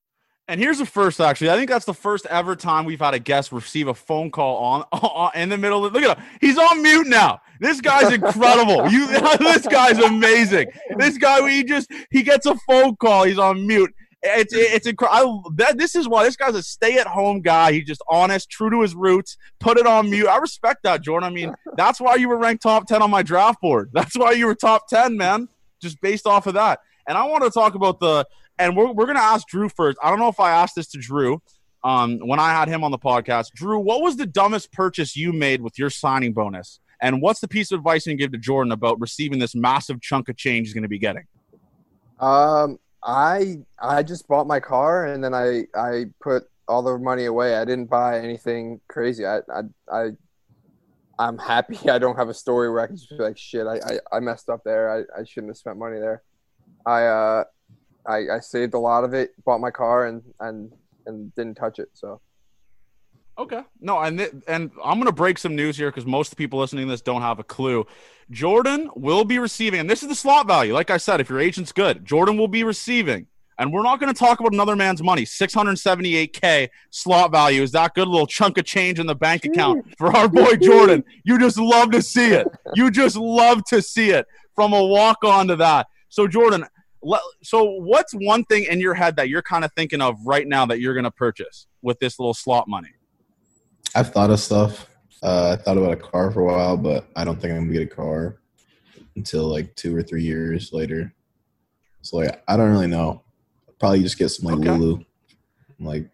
[0.48, 1.50] And here's the first, actually.
[1.50, 4.56] I think that's the first ever time we've had a guest receive a phone call
[4.56, 5.84] on, on in the middle.
[5.84, 6.24] Of, look at him.
[6.40, 7.40] He's on mute now.
[7.60, 8.90] This guy's incredible.
[8.90, 9.06] You,
[9.38, 10.68] this guy's amazing.
[10.96, 13.24] This guy, he just he gets a phone call.
[13.24, 13.94] He's on mute.
[14.22, 15.52] It's it's incredible.
[15.54, 17.72] This is why this guy's a stay-at-home guy.
[17.72, 19.36] He's just honest, true to his roots.
[19.60, 20.26] Put it on mute.
[20.26, 21.30] I respect that, Jordan.
[21.30, 23.90] I mean, that's why you were ranked top ten on my draft board.
[23.94, 25.48] That's why you were top ten, man.
[25.80, 26.80] Just based off of that.
[27.06, 28.26] And I want to talk about the
[28.58, 29.98] and we're, we're gonna ask Drew first.
[30.02, 31.42] I don't know if I asked this to Drew
[31.82, 33.52] um, when I had him on the podcast.
[33.54, 36.78] Drew, what was the dumbest purchase you made with your signing bonus?
[37.02, 40.00] And what's the piece of advice you can give to Jordan about receiving this massive
[40.00, 41.24] chunk of change he's going to be getting?
[42.18, 47.24] Um, I I just bought my car and then I I put all the money
[47.24, 47.56] away.
[47.56, 49.24] I didn't buy anything crazy.
[49.24, 50.08] I I, I
[51.18, 53.76] I'm happy I don't have a story where I can just be like, shit, I,
[53.76, 54.90] I, I messed up there.
[54.90, 56.22] I, I shouldn't have spent money there.
[56.84, 57.44] I uh
[58.06, 60.72] I, I saved a lot of it, bought my car and and
[61.06, 61.88] and didn't touch it.
[61.94, 62.20] So
[63.40, 63.62] Okay.
[63.81, 66.87] No, and th- and I'm going to break some news here because most people listening
[66.87, 67.87] to this don't have a clue.
[68.31, 70.74] Jordan will be receiving, and this is the slot value.
[70.74, 73.29] Like I said, if your agent's good, Jordan will be receiving.
[73.59, 75.24] And we're not going to talk about another man's money.
[75.24, 80.14] 678K slot value is that good little chunk of change in the bank account for
[80.14, 81.03] our boy Jordan.
[81.24, 82.46] You just love to see it.
[82.74, 85.87] You just love to see it from a walk on to that.
[86.11, 86.66] So, Jordan,
[87.42, 90.66] so what's one thing in your head that you're kind of thinking of right now
[90.66, 92.90] that you're going to purchase with this little slot money?
[93.94, 94.88] I've thought of stuff.
[95.22, 97.72] Uh, I thought about a car for a while, but I don't think I'm gonna
[97.72, 98.40] get a car
[99.16, 101.14] until like two or three years later.
[102.03, 103.22] So like, I don't really know.
[103.68, 104.79] I'll probably just get some like okay.
[104.79, 105.05] Lulu,
[105.79, 106.09] like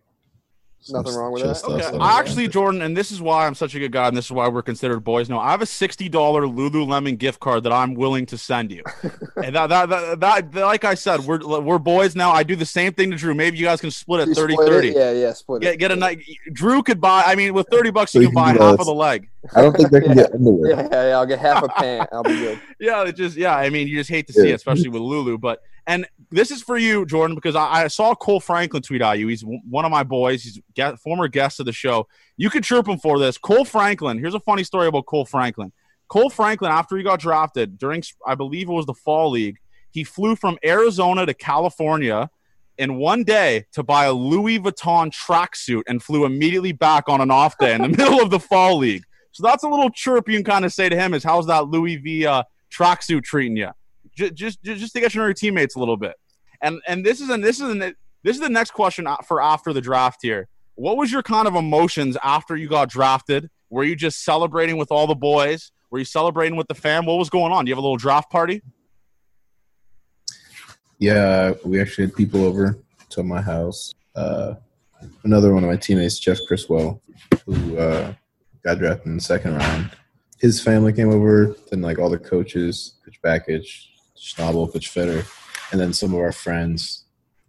[0.88, 1.64] Nothing wrong with that.
[1.64, 1.98] Okay.
[2.00, 4.48] Actually, Jordan, and this is why I'm such a good guy, and this is why
[4.48, 5.38] we're considered boys now.
[5.38, 8.82] I have a $60 Lululemon gift card that I'm willing to send you.
[9.42, 12.30] and that, that, that, that, like I said, we're we're boys now.
[12.30, 13.34] I do the same thing to Drew.
[13.34, 14.88] Maybe you guys can split it 30 30.
[14.88, 15.76] Yeah, yeah, split get, it.
[15.78, 16.22] Get a night.
[16.52, 19.28] Drew could buy, I mean, with 30 bucks, you can buy half of the leg.
[19.54, 20.24] I don't think they can yeah.
[20.24, 20.70] get underwear.
[20.70, 22.08] Yeah, yeah, yeah, I'll get half a pant.
[22.12, 22.60] I'll be good.
[22.80, 25.38] yeah, it just, yeah, I mean, you just hate to see it, especially with Lulu.
[25.38, 29.18] But, and this is for you, Jordan, because I, I, saw Cole Franklin tweet at
[29.18, 29.28] you.
[29.28, 30.42] He's one of my boys.
[30.42, 32.08] He's a former guest of the show.
[32.36, 33.38] You could chirp him for this.
[33.38, 34.18] Cole Franklin.
[34.18, 35.72] Here's a funny story about Cole Franklin.
[36.08, 39.58] Cole Franklin, after he got drafted during, I believe it was the fall league,
[39.90, 42.30] he flew from Arizona to California
[42.78, 47.30] in one day to buy a Louis Vuitton tracksuit and flew immediately back on an
[47.30, 49.04] off day in the middle of the fall league.
[49.32, 51.68] So that's a little chirp you can kind of say to him is how's that
[51.68, 53.70] Louis V uh, tracksuit treating you?
[54.16, 56.14] Just, just, just to get to know your teammates a little bit.
[56.62, 57.78] And and this is and this is an,
[58.22, 60.48] this is the next question for after the draft here.
[60.74, 63.50] What was your kind of emotions after you got drafted?
[63.70, 65.70] Were you just celebrating with all the boys?
[65.90, 67.06] Were you celebrating with the fam?
[67.06, 67.64] What was going on?
[67.64, 68.62] Do you have a little draft party?
[70.98, 72.78] Yeah, we actually had people over
[73.10, 73.94] to my house.
[74.14, 74.54] Uh,
[75.24, 77.02] another one of my teammates, Jeff Criswell,
[77.44, 78.14] who uh,
[78.64, 79.90] got drafted in the second round.
[80.38, 83.86] His family came over, then like all the coaches, Coach Bakich,
[84.18, 85.24] Schnabel, Coach Fetter,
[85.72, 87.04] and then some of our friends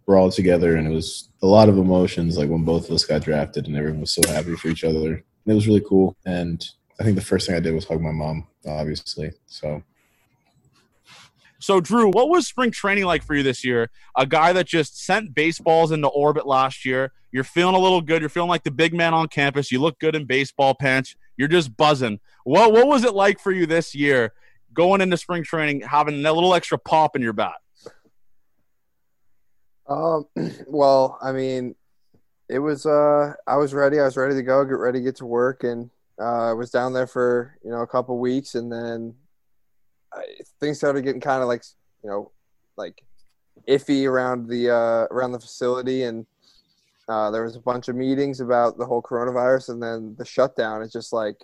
[0.06, 2.36] were all together, and it was a lot of emotions.
[2.36, 5.08] Like when both of us got drafted, and everyone was so happy for each other.
[5.08, 6.16] And it was really cool.
[6.26, 6.64] And
[7.00, 9.32] I think the first thing I did was hug my mom, obviously.
[9.46, 9.82] So
[11.60, 13.90] so, Drew, what was spring training like for you this year?
[14.16, 17.12] A guy that just sent baseballs into orbit last year.
[17.32, 18.22] You're feeling a little good.
[18.22, 19.72] You're feeling like the big man on campus.
[19.72, 21.16] You look good in baseball pants.
[21.36, 22.20] You're just buzzing.
[22.44, 24.32] What What was it like for you this year,
[24.72, 27.56] going into spring training, having a little extra pop in your bat?
[29.88, 30.26] Um.
[30.66, 31.74] Well, I mean,
[32.48, 32.86] it was.
[32.86, 34.00] Uh, I was ready.
[34.00, 34.64] I was ready to go.
[34.64, 37.80] Get ready to get to work, and uh, I was down there for you know
[37.80, 39.14] a couple weeks, and then
[40.12, 40.24] I,
[40.60, 41.62] things started getting kind of like
[42.02, 42.32] you know
[42.76, 43.02] like
[43.66, 46.26] iffy around the uh, around the facility, and
[47.08, 50.82] uh, there was a bunch of meetings about the whole coronavirus, and then the shutdown.
[50.82, 51.36] It's just like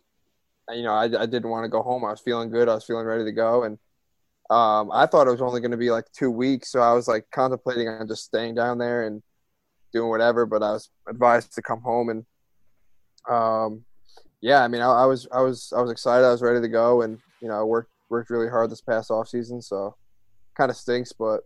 [0.72, 2.04] you know I, I didn't want to go home.
[2.04, 2.68] I was feeling good.
[2.68, 3.78] I was feeling ready to go, and
[4.50, 7.08] um, I thought it was only going to be like two weeks, so I was
[7.08, 9.22] like contemplating on just staying down there and
[9.92, 10.46] doing whatever.
[10.46, 12.26] But I was advised to come home, and
[13.28, 13.84] um,
[14.40, 16.26] yeah, I mean, I, I was I was I was excited.
[16.26, 19.10] I was ready to go, and you know, I worked worked really hard this past
[19.10, 19.96] off season, so
[20.56, 21.40] kind of stinks, but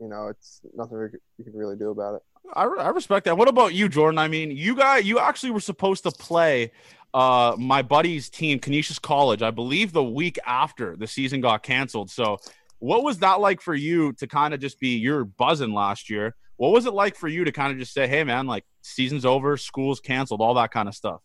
[0.00, 2.22] you know, it's nothing you can really do about it.
[2.54, 3.38] I, I respect that.
[3.38, 4.18] What about you, Jordan?
[4.18, 6.72] I mean, you got you actually were supposed to play
[7.14, 12.10] uh, my buddy's team, Canisius College, I believe the week after the season got canceled.
[12.10, 12.38] So,
[12.78, 16.34] what was that like for you to kind of just be you're buzzing last year?
[16.56, 19.24] What was it like for you to kind of just say, "Hey, man, like season's
[19.24, 21.20] over, school's canceled, all that kind of stuff"?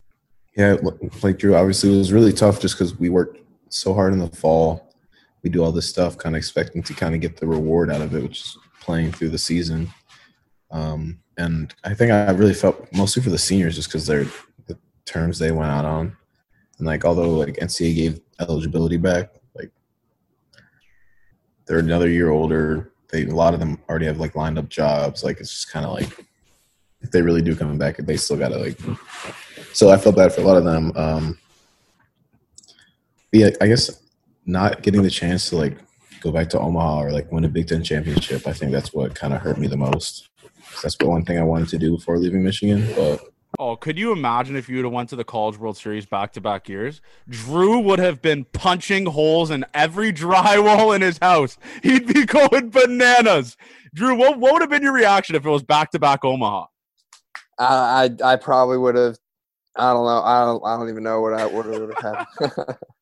[0.56, 0.78] Yeah,
[1.21, 4.28] like Drew, obviously it was really tough just because we worked so hard in the
[4.28, 4.88] fall
[5.43, 8.02] we do all this stuff, kind of expecting to kind of get the reward out
[8.02, 9.89] of it, which is playing through the season.
[10.71, 14.57] Um, and I think I really felt mostly for the seniors just because they're the
[15.08, 16.15] terms they went out on,
[16.78, 19.72] and like although like NCAA gave eligibility back, like
[21.65, 22.91] they're another year older.
[23.10, 25.24] They a lot of them already have like lined up jobs.
[25.24, 26.26] Like it's just kind of like
[27.02, 28.78] if they really do come back, they still gotta like.
[29.74, 30.91] So I felt bad for a lot of them.
[30.96, 31.38] Um,
[33.32, 34.02] yeah, I guess
[34.46, 35.78] not getting the chance to like
[36.22, 39.15] go back to Omaha or like win a Big Ten championship, I think that's what
[39.15, 40.30] kind of hurt me the most.
[40.82, 43.22] That's the one thing I wanted to do before leaving Michigan, but
[43.60, 46.32] Oh, could you imagine if you would have went to the College World Series back
[46.34, 47.02] to back years?
[47.28, 51.58] Drew would have been punching holes in every drywall in his house.
[51.82, 53.58] He'd be going bananas.
[53.96, 56.65] Drew, what, what would have been your reaction if it was back to back Omaha?
[57.58, 59.17] I, I I probably would have.
[59.76, 60.22] I don't know.
[60.22, 60.63] I don't.
[60.63, 62.78] I don't even know what I would have happened.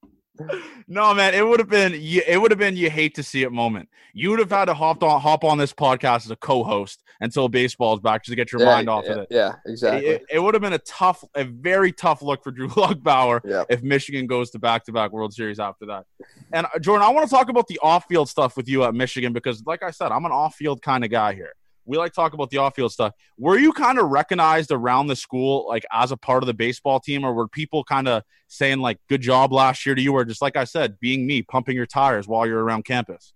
[0.87, 3.51] No, man, it would have been it would have been you hate to see it
[3.51, 3.89] moment.
[4.13, 7.47] You would have had to hop on hop on this podcast as a co-host until
[7.47, 9.27] baseball is back just to get your yeah, mind off yeah, of it.
[9.29, 10.07] Yeah, exactly.
[10.07, 13.63] It, it would have been a tough, a very tough look for Drew Lugbauer yeah.
[13.69, 16.05] if Michigan goes to back-to-back World Series after that.
[16.51, 19.33] And uh, Jordan, I want to talk about the off-field stuff with you at Michigan
[19.33, 21.53] because, like I said, I'm an off-field kind of guy here.
[21.85, 23.13] We like to talk about the off-field stuff.
[23.37, 26.99] Were you kind of recognized around the school, like as a part of the baseball
[26.99, 30.25] team, or were people kind of saying like "Good job last year" to you, or
[30.25, 33.33] just like I said, being me, pumping your tires while you're around campus?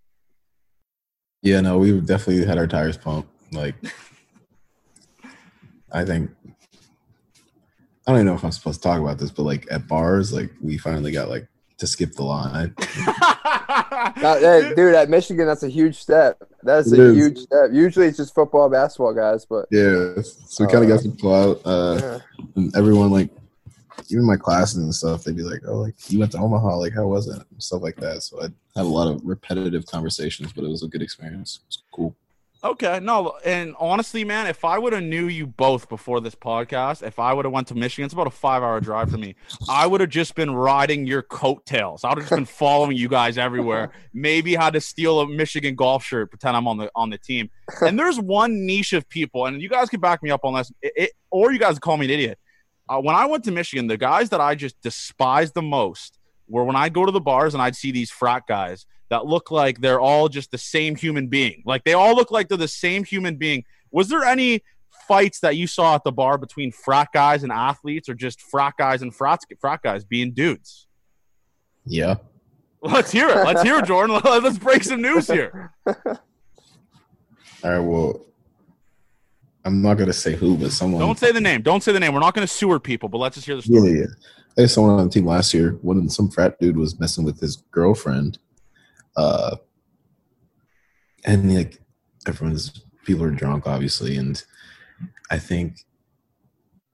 [1.42, 3.30] Yeah, no, we definitely had our tires pumped.
[3.54, 3.76] Like,
[5.92, 6.30] I think
[8.10, 10.34] I don't even know if I'm supposed to talk about this, but like at bars,
[10.34, 11.48] like we finally got like
[11.80, 12.76] to skip the line.
[14.22, 16.42] Now, hey, dude, at Michigan, that's a huge step.
[16.64, 17.16] That's It a is.
[17.18, 17.70] huge step.
[17.72, 21.34] Usually, it's just football, basketball guys, but Yeah, so we kind of got to pull
[21.34, 21.62] out.
[21.66, 22.44] Uh, yeah.
[22.56, 23.30] and everyone like,
[24.10, 26.94] even my classes and stuff, they'd be like, "Oh, like you went to Omaha, like
[26.94, 28.24] how was it?" And stuff like that.
[28.24, 31.60] So I had a lot of repetitive conversations, but it was a good experience.
[31.62, 32.16] It was cool.
[32.62, 37.08] Okay, no, and honestly, man, if I would have knew you both before this podcast,
[37.08, 39.36] if I would have went to Michigan, it's about a five-hour drive for me.
[39.70, 42.04] I would have just been riding your coattails.
[42.04, 43.92] I would have just been following you guys everywhere.
[44.14, 47.50] Maybe had to steal a Michigan golf shirt, pretend I'm on the on the team.
[47.82, 50.70] And there's one niche of people, and you guys can back me up on this,
[50.82, 52.40] it, it- or you guys call me an idiot.
[52.90, 56.20] Uh, when I went to Michigan, the guys that I just despised the most
[56.50, 59.52] were when I'd go to the bars and I'd see these frat guys that look
[59.52, 61.64] like they're all just the same human being.
[61.66, 63.66] Like they all look like they're the same human being.
[63.92, 64.64] Was there any
[65.08, 68.76] fights that you saw at the bar between frat guys and athletes, or just frat
[68.78, 70.88] guys and frat frat guys being dudes?
[71.86, 72.16] Yeah.
[72.82, 73.46] Let's hear it.
[73.46, 74.22] Let's hear it, Jordan.
[74.24, 75.74] Let's break some news here.
[75.86, 75.96] All
[77.64, 77.80] right.
[77.80, 78.26] Well,
[79.66, 81.02] I'm not gonna say who, but someone.
[81.02, 81.62] Don't say the name.
[81.62, 82.14] Don't say the name.
[82.14, 83.92] We're not going to sewer people, but let's just hear the story.
[83.92, 84.06] Yeah, yeah.
[84.58, 85.78] I had someone on the team last year.
[85.82, 88.40] One of some frat dude was messing with his girlfriend,
[89.16, 89.56] uh,
[91.26, 91.80] and like
[92.28, 94.44] everyone's people are drunk, obviously, and
[95.32, 95.86] I think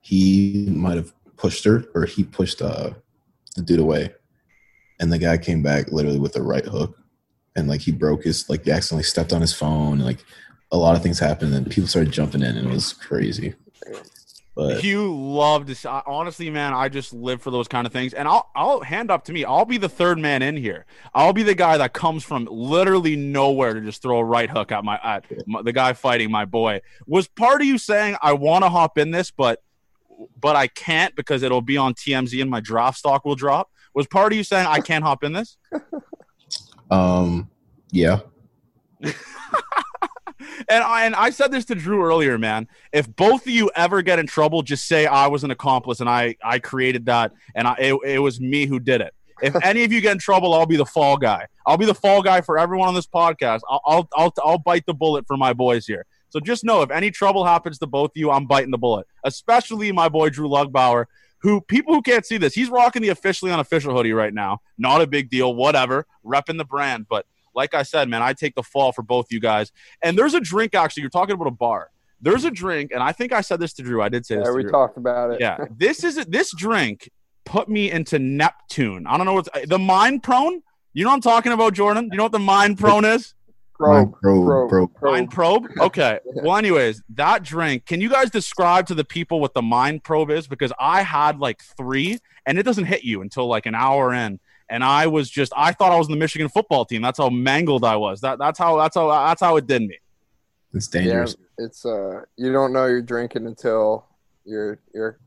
[0.02, 2.92] he might have pushed her, or he pushed uh,
[3.56, 4.14] the dude away,
[5.00, 6.98] and the guy came back literally with a right hook,
[7.56, 10.24] and like he broke his like he accidentally stepped on his phone, and like
[10.72, 13.56] a lot of things happened, and people started jumping in, and it was crazy.
[14.56, 15.76] But You love to.
[15.76, 18.14] see- Honestly, man, I just live for those kind of things.
[18.14, 19.44] And I'll, I'll hand up to me.
[19.44, 20.86] I'll be the third man in here.
[21.14, 24.72] I'll be the guy that comes from literally nowhere to just throw a right hook
[24.72, 26.80] at my at my, the guy fighting my boy.
[27.06, 29.62] Was part of you saying I want to hop in this, but
[30.40, 33.70] but I can't because it'll be on TMZ and my draft stock will drop?
[33.94, 35.58] Was part of you saying I can't hop in this?
[36.90, 37.50] um,
[37.92, 38.20] yeah.
[40.70, 42.68] And I, and I said this to Drew earlier, man.
[42.92, 46.10] If both of you ever get in trouble, just say I was an accomplice and
[46.10, 49.14] I I created that and I it, it was me who did it.
[49.42, 51.48] If any of you get in trouble, I'll be the fall guy.
[51.66, 53.62] I'll be the fall guy for everyone on this podcast.
[53.70, 56.06] I'll I'll I'll, I'll bite the bullet for my boys here.
[56.30, 59.08] So just know if any trouble happens to both of you, I'm biting the bullet.
[59.24, 61.06] Especially my boy Drew Lugbauer,
[61.40, 64.60] who people who can't see this, he's rocking the officially unofficial hoodie right now.
[64.78, 66.06] Not a big deal, whatever.
[66.26, 69.40] Repping the brand, but like I said, man, I take the fall for both you
[69.40, 69.72] guys.
[70.02, 71.02] And there's a drink actually.
[71.02, 71.90] You're talking about a bar.
[72.22, 74.02] There's a drink, and I think I said this to Drew.
[74.02, 74.46] I did say this.
[74.46, 74.72] Yeah, to we Drew.
[74.72, 75.42] talked about it.
[75.42, 77.10] Yeah, this is this drink
[77.46, 79.06] put me into Neptune.
[79.06, 80.62] I don't know what's the mind prone.
[80.94, 82.10] You know what I'm talking about, Jordan?
[82.12, 83.36] You know what the mind prone is?
[83.80, 84.96] Mind Probe, probe, probe, probe.
[84.96, 85.12] probe.
[85.12, 85.68] Mind probe.
[85.80, 86.20] Okay.
[86.24, 87.86] Well, anyways, that drink.
[87.86, 90.48] Can you guys describe to the people what the mind probe is?
[90.48, 94.40] Because I had like three, and it doesn't hit you until like an hour in.
[94.70, 97.02] And I was just, I thought I was in the Michigan football team.
[97.02, 98.22] That's how mangled I was.
[98.22, 99.98] That that's how that's how that's how it did me.
[100.74, 101.36] It's Yeah, dangerous.
[101.58, 104.06] it's uh, you don't know you're drinking until
[104.44, 105.20] you're you're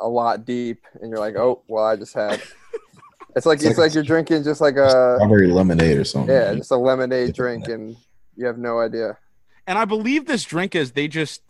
[0.00, 2.40] a lot deep, and you're like, oh, well, I just had.
[3.36, 6.34] It's like It's it's, like- like you're drinking just like a Strawberry lemonade or something.
[6.34, 7.94] yeah, just a lemonade drink, and
[8.36, 9.16] you have no idea.
[9.66, 11.42] And I believe this drink is they just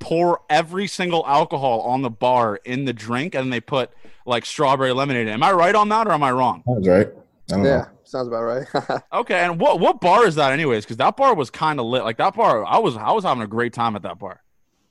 [0.00, 3.90] pour every single alcohol on the bar in the drink, and they put
[4.26, 5.28] like strawberry lemonade.
[5.28, 5.32] in.
[5.34, 6.62] Am I right on that, or am I wrong?
[6.66, 7.08] That was right.
[7.08, 7.86] I don't Yeah, know.
[8.04, 9.02] sounds about right.
[9.12, 10.84] Okay, and what what bar is that, anyways?
[10.84, 12.02] Because that bar was kind of lit.
[12.02, 14.42] Like that bar, I was I was having a great time at that bar.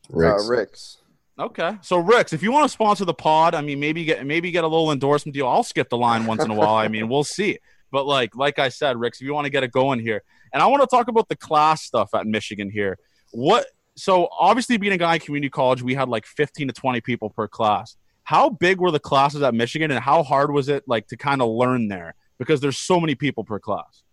[0.09, 0.45] Rick's.
[0.47, 0.97] Uh, Rick's.
[1.37, 4.51] Okay, so Ricks, if you want to sponsor the pod, I mean, maybe get maybe
[4.51, 5.47] get a little endorsement deal.
[5.47, 6.75] I'll skip the line once in a while.
[6.75, 7.59] I mean, we'll see.
[7.91, 10.61] But like like I said, Ricks, if you want to get it going here, and
[10.61, 12.99] I want to talk about the class stuff at Michigan here.
[13.31, 13.67] What
[13.99, 17.29] so obviously being a guy in community college, we had like 15 to 20 people
[17.29, 17.97] per class.
[18.23, 21.41] How big were the classes at Michigan, and how hard was it like to kind
[21.41, 22.15] of learn there?
[22.37, 24.03] Because there's so many people per class.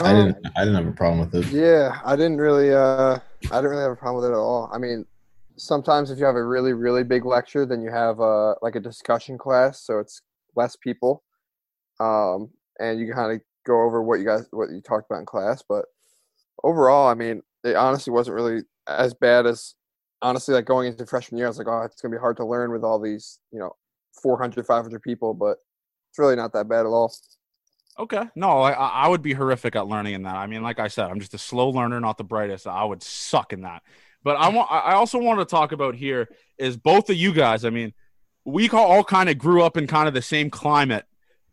[0.00, 0.36] I didn't.
[0.56, 1.52] I didn't have a problem with it.
[1.52, 2.72] Yeah, I didn't really.
[2.72, 3.18] Uh,
[3.50, 4.68] I didn't really have a problem with it at all.
[4.72, 5.06] I mean,
[5.56, 8.80] sometimes if you have a really really big lecture, then you have uh, like a
[8.80, 10.22] discussion class, so it's
[10.56, 11.22] less people,
[12.00, 15.26] um, and you kind of go over what you guys what you talked about in
[15.26, 15.62] class.
[15.66, 15.86] But
[16.62, 19.74] overall, I mean, it honestly wasn't really as bad as
[20.22, 21.46] honestly like going into freshman year.
[21.46, 23.74] I was like, oh, it's gonna be hard to learn with all these you know
[24.22, 25.58] 400, 500 people, but
[26.10, 27.12] it's really not that bad at all.
[27.98, 28.22] Okay.
[28.34, 30.36] No, I, I would be horrific at learning in that.
[30.36, 32.66] I mean, like I said, I'm just a slow learner, not the brightest.
[32.66, 33.82] I would suck in that.
[34.22, 34.70] But I want.
[34.70, 37.64] I also want to talk about here is both of you guys.
[37.64, 37.92] I mean,
[38.44, 41.04] we all kind of grew up in kind of the same climate,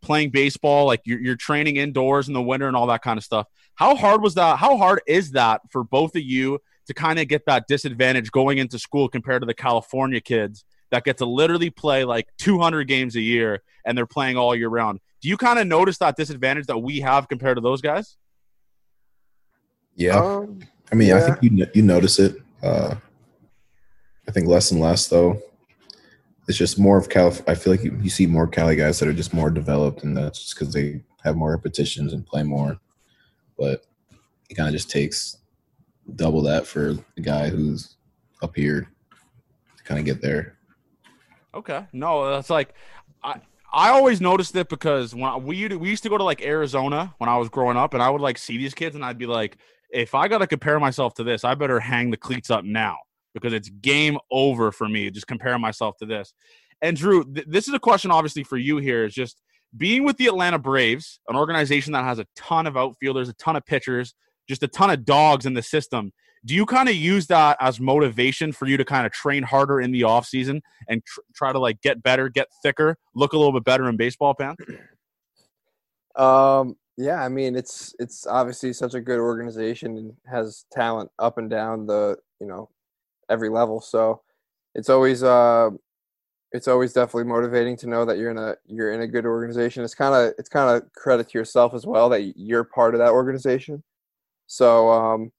[0.02, 0.86] playing baseball.
[0.86, 3.48] Like you're, you're training indoors in the winter and all that kind of stuff.
[3.76, 4.58] How hard was that?
[4.58, 8.58] How hard is that for both of you to kind of get that disadvantage going
[8.58, 13.16] into school compared to the California kids that get to literally play like 200 games
[13.16, 15.00] a year and they're playing all year round?
[15.22, 18.18] Do you kind of notice that disadvantage that we have compared to those guys?
[19.96, 20.60] Yeah, Um,
[20.92, 22.38] I mean, I think you you notice it.
[22.62, 22.96] Uh,
[24.28, 25.42] I think less and less though.
[26.48, 27.36] It's just more of Cal.
[27.48, 30.16] I feel like you, you see more Cali guys that are just more developed, and
[30.16, 32.80] that's just because they have more repetitions and play more.
[33.58, 33.86] But
[34.50, 35.38] it kind of just takes
[36.16, 37.98] double that for a guy who's
[38.42, 38.90] up here
[39.76, 40.58] to kind of get there.
[41.54, 41.86] Okay.
[41.92, 42.74] No, that's like
[43.24, 43.42] I
[43.74, 47.14] I always noticed it because when I- we we used to go to like Arizona
[47.18, 49.26] when I was growing up, and I would like see these kids, and I'd be
[49.26, 49.58] like,
[49.90, 52.98] if I got to compare myself to this, I better hang the cleats up now
[53.40, 55.10] because it's game over for me.
[55.10, 56.34] Just comparing myself to this.
[56.82, 59.06] And Drew, th- this is a question obviously for you here.
[59.06, 59.42] Is just
[59.76, 63.56] being with the Atlanta Braves, an organization that has a ton of outfielders, a ton
[63.56, 64.14] of pitchers,
[64.48, 66.12] just a ton of dogs in the system.
[66.46, 69.82] Do you kind of use that as motivation for you to kind of train harder
[69.82, 73.38] in the off season and tr- try to like get better, get thicker, look a
[73.38, 74.64] little bit better in baseball pants?
[76.16, 81.38] Um, yeah, I mean it's it's obviously such a good organization and has talent up
[81.38, 82.70] and down the you know
[83.30, 83.82] every level.
[83.82, 84.22] So
[84.76, 85.70] it's always uh
[86.52, 89.84] it's always definitely motivating to know that you're in a you're in a good organization.
[89.84, 93.00] It's kind of it's kind of credit to yourself as well that you're part of
[93.00, 93.84] that organization.
[94.48, 95.32] So um,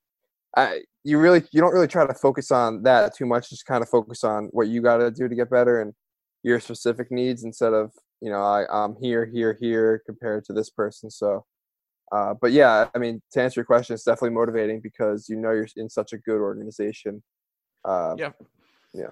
[0.57, 3.51] I you really you don't really try to focus on that too much.
[3.51, 5.95] Just kind of focus on what you got to do to get better and
[6.43, 10.71] your specific needs instead of you know I, I'm here here here compared to this
[10.71, 11.11] person.
[11.11, 11.47] So,
[12.13, 15.53] uh, but yeah, I mean to answer your question, it's definitely motivating because you know
[15.53, 17.23] you're in such a good organization.
[17.89, 18.31] Uh, Yeah.
[18.93, 19.09] Yeah.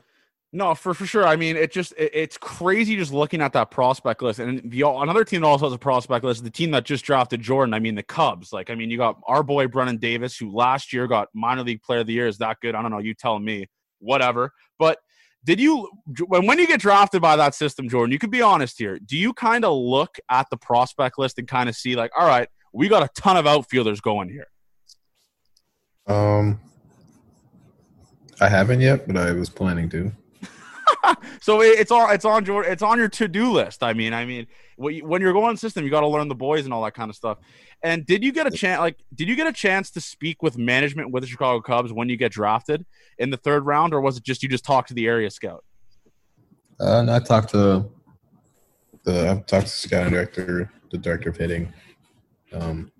[0.52, 1.26] No, for for sure.
[1.26, 4.38] I mean, it just it, it's crazy just looking at that prospect list.
[4.38, 7.42] And the another team that also has a prospect list, the team that just drafted
[7.42, 7.74] Jordan.
[7.74, 8.52] I mean, the Cubs.
[8.52, 11.82] Like, I mean, you got our boy Brennen Davis, who last year got minor league
[11.82, 12.26] player of the year.
[12.26, 12.74] Is that good?
[12.74, 12.98] I don't know.
[12.98, 13.66] You tell me.
[13.98, 14.52] Whatever.
[14.78, 14.98] But
[15.44, 15.88] did you
[16.26, 18.12] when when you get drafted by that system, Jordan?
[18.12, 18.98] You could be honest here.
[18.98, 22.26] Do you kind of look at the prospect list and kind of see like, all
[22.26, 24.48] right, we got a ton of outfielders going here.
[26.06, 26.60] Um,
[28.40, 30.12] I haven't yet, but I was planning to.
[31.40, 33.82] so it's all it's on your it's on your to do list.
[33.82, 36.34] I mean, I mean, when you- when you're going system, you got to learn the
[36.34, 37.38] boys and all that kind of stuff.
[37.82, 38.78] And did you get a chance?
[38.80, 42.08] Like, did you get a chance to speak with management with the Chicago Cubs when
[42.08, 42.84] you get drafted
[43.18, 45.64] in the third round, or was it just you just talked to the area scout?
[46.78, 47.88] Uh, and I talked to
[49.04, 51.72] the I've talked to the scouting director, the director of hitting.
[52.52, 52.92] Um,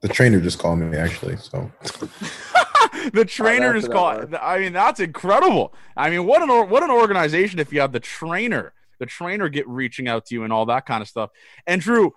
[0.00, 1.70] the trainer just called me actually, so
[3.12, 4.34] the trainer that's is called.
[4.34, 5.74] I mean, that's incredible.
[5.96, 9.68] I mean, what an what an organization if you have the trainer, the trainer get
[9.68, 11.30] reaching out to you and all that kind of stuff.
[11.66, 12.14] And Drew,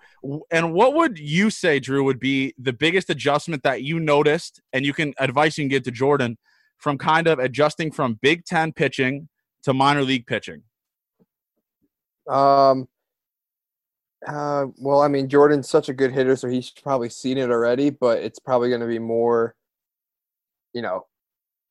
[0.50, 4.84] and what would you say, Drew, would be the biggest adjustment that you noticed, and
[4.84, 6.38] you can advice you can give to Jordan
[6.78, 9.28] from kind of adjusting from Big Ten pitching
[9.62, 10.62] to minor league pitching.
[12.28, 12.88] Um.
[14.26, 17.90] Uh, well, I mean, Jordan's such a good hitter, so he's probably seen it already.
[17.90, 19.54] But it's probably going to be more,
[20.74, 21.06] you know,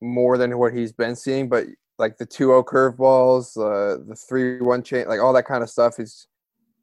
[0.02, 1.50] more than what he's been seeing.
[1.50, 1.66] But
[2.00, 6.28] like the 2-0 curveballs, uh, the three-one chain, like all that kind of stuff, he's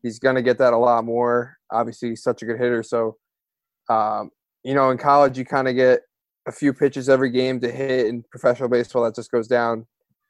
[0.03, 1.57] he's going to get that a lot more.
[1.71, 3.16] Obviously, he's such a good hitter, so
[3.89, 4.31] um,
[4.62, 6.03] you know, in college, you kind of get
[6.47, 8.07] a few pitches every game to hit.
[8.07, 9.81] In professional baseball, that just goes down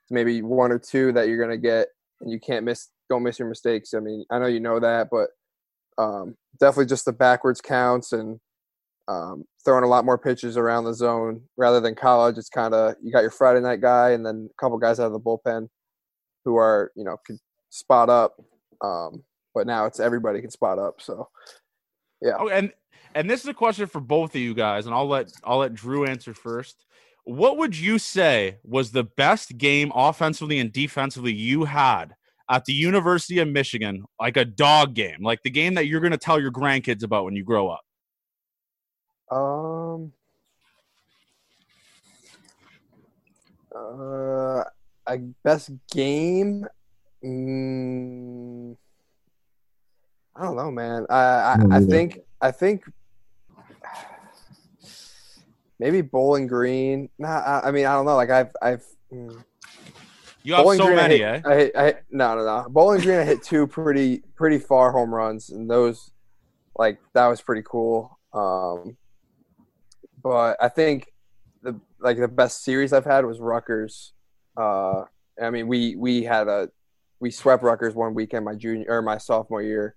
[0.09, 1.89] to maybe one or two that you're going to get
[2.21, 5.09] and you can't miss don't miss your mistakes i mean i know you know that
[5.11, 5.31] but
[5.99, 8.41] um, definitely just the backwards counts and
[9.07, 12.95] um, throwing a lot more pitches around the zone rather than college it's kind of
[13.03, 15.69] you got your friday night guy and then a couple guys out of the bullpen
[16.45, 17.39] who are you know can
[17.71, 18.37] spot up
[18.83, 19.23] um,
[19.55, 21.29] but now it's everybody can spot up so
[22.21, 22.37] Yeah.
[22.39, 22.73] Oh, and
[23.15, 25.75] and this is a question for both of you guys, and I'll let I'll let
[25.75, 26.85] Drew answer first.
[27.25, 32.15] What would you say was the best game offensively and defensively you had
[32.51, 36.13] at the University of Michigan, like a dog game, like the game that you're going
[36.13, 37.83] to tell your grandkids about when you grow up?
[39.31, 40.13] Um.
[43.75, 44.65] Uh,
[45.07, 46.67] I best game.
[47.25, 48.77] Mm,
[50.35, 51.07] I don't know, man.
[51.09, 52.85] I I, I think I think
[55.79, 57.09] maybe Bowling Green.
[57.19, 58.17] Nah, I, I mean I don't know.
[58.17, 58.85] Like I've I've.
[59.13, 59.45] mm.
[60.43, 61.43] You have Bowling so Green, I many, hit, eh?
[61.45, 62.67] I hit, I hit, no, no, no.
[62.71, 66.13] Bowling Green, I hit two pretty, pretty far home runs, and those,
[66.75, 68.19] like, that was pretty cool.
[68.33, 68.97] Um,
[70.23, 71.13] but I think
[71.63, 74.13] the like the best series I've had was Rutgers.
[74.57, 75.05] Uh,
[75.41, 76.69] I mean, we we had a
[77.21, 79.95] we swept Rutgers one weekend my junior or my sophomore year,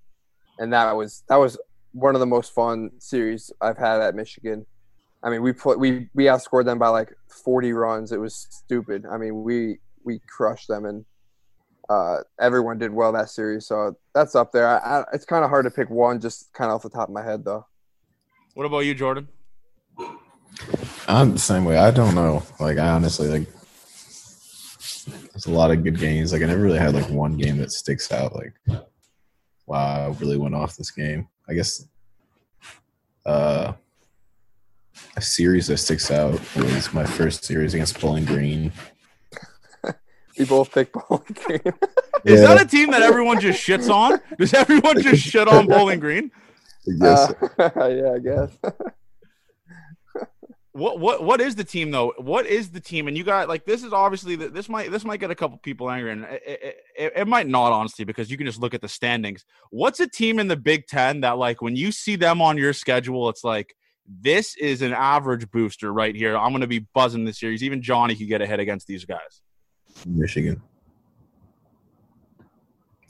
[0.60, 1.58] and that was that was
[1.94, 4.66] one of the most fun series I've had at Michigan.
[5.24, 8.12] I mean, we put we we outscored them by like 40 runs.
[8.12, 9.06] It was stupid.
[9.10, 11.06] I mean, we we crushed them, and
[11.90, 13.66] uh, everyone did well that series.
[13.66, 14.68] So that's up there.
[14.68, 17.08] I, I, it's kind of hard to pick one, just kind of off the top
[17.08, 17.66] of my head, though.
[18.54, 19.28] What about you, Jordan?
[21.08, 21.78] I'm the same way.
[21.78, 22.43] I don't know.
[22.60, 23.47] Like I honestly like
[25.32, 26.32] there's a lot of good games.
[26.32, 28.54] Like I never really had like one game that sticks out like
[29.66, 31.28] wow, I really went off this game.
[31.49, 31.86] I guess
[33.26, 33.74] uh
[35.16, 38.72] a series that sticks out was my first series against Bowling Green.
[40.39, 41.60] We both picked Bowling Green.
[42.26, 42.47] Is Yeah.
[42.56, 44.20] that a team that everyone just shits on?
[44.39, 46.32] Does everyone just shit on Bowling Green?
[46.86, 47.32] Yes.
[47.60, 48.58] Uh, yeah, I guess.
[50.74, 52.14] What what what is the team though?
[52.18, 53.08] What is the team?
[53.08, 55.58] And you got like this is obviously the, this might this might get a couple
[55.60, 58.74] people angry, and it, it, it, it might not honestly because you can just look
[58.74, 59.46] at the standings.
[59.70, 62.74] What's a team in the Big Ten that like when you see them on your
[62.74, 63.76] schedule, it's like
[64.08, 66.36] this is an average booster right here.
[66.36, 67.64] I'm going to be buzzing this series.
[67.64, 69.42] Even Johnny could get ahead against these guys.
[70.08, 70.60] Michigan.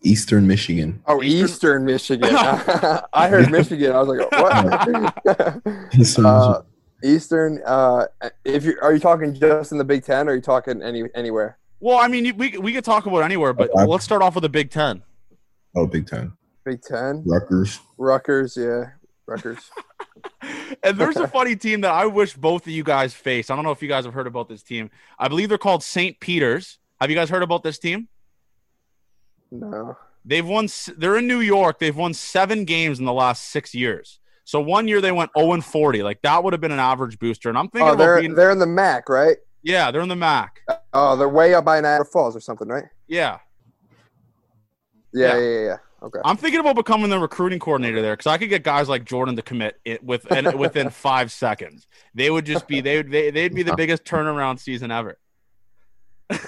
[0.03, 1.01] Eastern Michigan.
[1.07, 2.29] Oh, Eastern- Eastern, Michigan.
[3.13, 3.93] I heard Michigan.
[3.93, 5.93] I was like, what?
[5.97, 6.72] Eastern uh, Michigan.
[7.03, 7.61] Eastern.
[7.65, 8.05] Uh,
[8.45, 11.03] if you are you talking just in the Big Ten, or are you talking any
[11.15, 11.57] anywhere?
[11.79, 13.85] Well, I mean, we we could talk about anywhere, but Okay.
[13.85, 15.03] let's start off with the Big Ten.
[15.75, 16.31] Oh, Big Ten.
[16.65, 17.23] Big Ten.
[17.25, 17.79] Rutgers.
[17.97, 18.55] Rutgers.
[18.57, 18.85] Yeah,
[19.25, 19.69] Rutgers.
[20.83, 23.49] And there's a funny team that I wish both of you guys face.
[23.49, 24.89] I don't know if you guys have heard about this team.
[25.19, 26.19] I believe they're called St.
[26.19, 26.77] Peter's.
[26.99, 28.07] Have you guys heard about this team?
[29.51, 29.97] No.
[30.25, 30.67] They've won.
[30.97, 31.79] They're in New York.
[31.79, 34.19] They've won seven games in the last six years.
[34.45, 36.03] So one year they went 0 and 40.
[36.03, 37.49] Like that would have been an average booster.
[37.49, 38.35] And I'm thinking Oh, they're being.
[38.35, 39.37] they're in the MAC, right?
[39.61, 40.59] Yeah, they're in the MAC.
[40.93, 42.83] Oh, they're way up by Niagara Falls or something, right?
[43.07, 43.37] Yeah,
[45.13, 45.39] Yeah, Yeah.
[45.39, 45.65] yeah, yeah.
[45.67, 45.77] yeah.
[46.03, 46.19] Okay.
[46.25, 49.37] I'm thinking about becoming the recruiting coordinator there because I could get guys like Jordan
[49.37, 51.87] to commit it with and within five seconds.
[52.13, 55.17] They would just be they would they, they'd be the biggest turnaround season ever.
[56.29, 56.39] and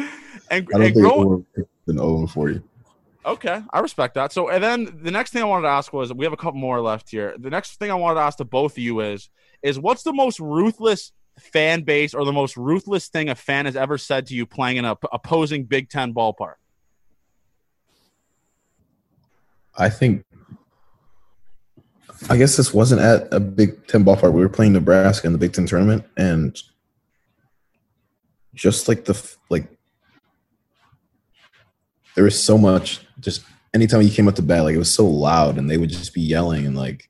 [0.00, 0.06] I
[0.50, 2.62] and don't think grow, it would have 0 and 40.
[3.24, 4.32] Okay, I respect that.
[4.32, 6.58] So, and then the next thing I wanted to ask was, we have a couple
[6.58, 7.36] more left here.
[7.38, 9.30] The next thing I wanted to ask to both of you is,
[9.62, 13.76] is what's the most ruthless fan base or the most ruthless thing a fan has
[13.76, 16.54] ever said to you playing in a p- opposing Big Ten ballpark?
[19.76, 20.24] I think.
[22.28, 24.32] I guess this wasn't at a Big Ten ballpark.
[24.32, 26.60] We were playing Nebraska in the Big Ten tournament, and
[28.52, 29.68] just like the like,
[32.16, 33.00] there was so much.
[33.22, 33.42] Just
[33.72, 36.12] anytime you came up to bat, like it was so loud, and they would just
[36.12, 37.08] be yelling, and like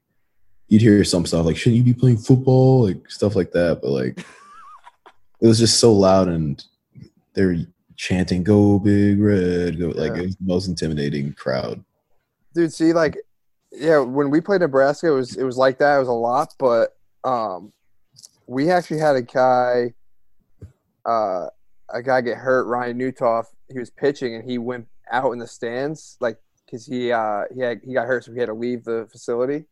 [0.68, 3.80] you'd hear some stuff like, "Shouldn't you be playing football?" Like stuff like that.
[3.82, 4.18] But like,
[5.40, 6.62] it was just so loud, and
[7.34, 7.56] they're
[7.96, 11.82] chanting "Go Big Red!" Go like it was the most intimidating crowd.
[12.54, 13.16] dude see like
[13.70, 16.52] yeah when we played nebraska it was it was like that it was a lot
[16.58, 17.72] but um
[18.46, 19.92] we actually had a guy
[21.06, 21.46] uh
[21.94, 25.46] a guy get hurt ryan nutof he was pitching and he went out in the
[25.46, 28.82] stands like because he uh he had he got hurt so he had to leave
[28.84, 29.64] the facility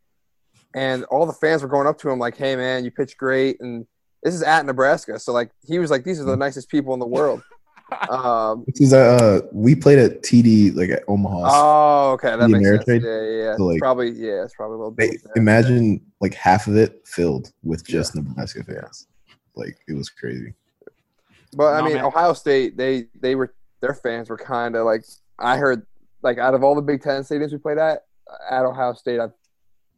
[0.75, 3.57] and all the fans were going up to him like hey man you pitched great
[3.61, 3.87] and
[4.23, 7.01] this is at nebraska so like he was like these are the nicest people in
[7.01, 7.43] the world
[8.11, 11.41] um This is uh we played at TD like at Omaha.
[11.51, 12.85] Oh, okay, that The makes sense.
[12.85, 13.03] Ameritrade?
[13.03, 13.57] Yeah, yeah, yeah.
[13.57, 15.23] So, like- probably, yeah, it's probably a little They- bit.
[15.25, 15.33] there.
[15.43, 19.09] imagine like half of it filled with just Nebraska fans.
[19.57, 20.55] Like it was crazy.
[21.57, 22.05] But I No, mean, man.
[22.05, 25.03] Ohio State, they they were their fans were kind of like
[25.41, 25.87] I heard
[26.23, 28.01] like out of all the Big Ten stadiums we played at,
[28.51, 29.27] at Ohio State, I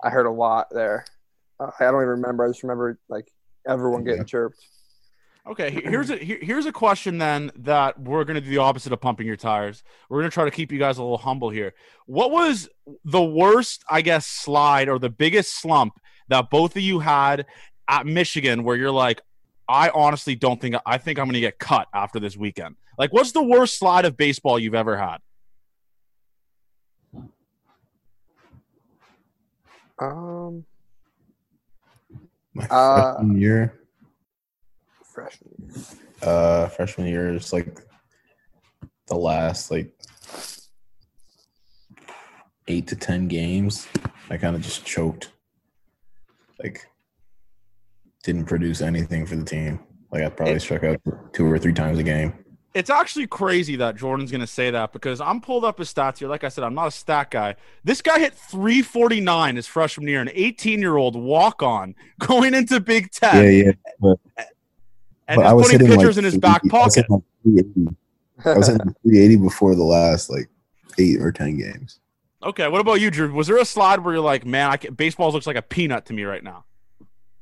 [0.03, 1.05] I heard a lot there.
[1.61, 2.45] Uh, I don't even remember.
[2.45, 3.31] I just remember like
[3.67, 4.25] everyone getting Yeah.
[4.27, 4.59] chirped.
[5.45, 8.93] Okay, here's a here- here's a question then that we're going to do the opposite
[8.93, 9.83] of pumping your tires.
[10.09, 11.75] We're going to try to keep you guys a little humble here.
[12.07, 12.69] What was
[13.05, 15.95] the worst, I guess, slide or the biggest slump
[16.29, 17.47] that both of you had
[17.89, 19.21] at Michigan where you're like,
[19.69, 22.77] I honestly don't think I think I'm going to get cut after this weekend.
[22.97, 25.19] Like, what's the worst slide of baseball you've ever had?
[30.03, 30.65] Um,
[32.55, 33.81] My Uh, freshman year,
[35.05, 35.55] freshman.
[35.65, 35.85] year.
[36.23, 37.81] uh, freshman year is like
[39.07, 39.93] the last like
[42.69, 43.87] eight to ten games.
[44.29, 45.31] I kind of just choked.
[46.59, 46.87] Like,
[48.23, 49.81] didn't produce anything for the team.
[50.11, 51.01] Like I probably struck out
[51.33, 52.35] two or three times a game.
[52.75, 56.19] It's actually crazy that Jordan's going to say that because I'm pulled up his stats
[56.19, 56.29] here.
[56.29, 57.57] Like I said, I'm not a stat guy.
[57.85, 62.81] This guy hit 349 his freshman year, an 18 year old walk on going into
[62.81, 63.45] Big Ten.
[63.45, 63.73] Yeah, yeah.
[64.01, 64.19] But,
[65.29, 66.95] and but just I was putting hitting pitchers like in his back 380 I was
[66.95, 67.07] pocket.
[67.45, 67.95] hitting, like
[68.45, 68.51] 380.
[68.51, 70.49] I was hitting 380 before the last like
[70.99, 72.01] eight or ten games.
[72.43, 73.33] Okay, what about you, Drew?
[73.33, 76.07] Was there a slide where you're like, man, I can, baseball looks like a peanut
[76.07, 76.65] to me right now?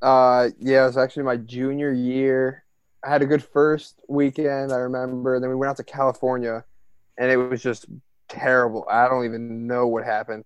[0.02, 2.64] Uh, yeah, it was actually my junior year.
[3.04, 5.40] I had a good first weekend, I remember.
[5.40, 6.64] Then we went out to California,
[7.18, 7.86] and it was just
[8.28, 8.86] terrible.
[8.90, 10.44] I don't even know what happened.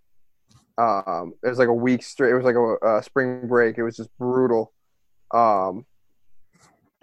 [0.78, 2.30] Um, it was like a week straight.
[2.30, 3.78] It was like a, a spring break.
[3.78, 4.72] It was just brutal.
[5.32, 5.84] Um,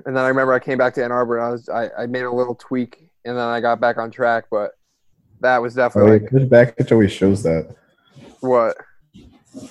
[0.05, 1.37] and then I remember I came back to Ann Arbor.
[1.37, 4.09] And I was I, I made a little tweak, and then I got back on
[4.11, 4.45] track.
[4.49, 4.71] But
[5.41, 7.75] that was Oh, definitely yeah, like, Coach Bakich always shows that
[8.39, 8.77] what.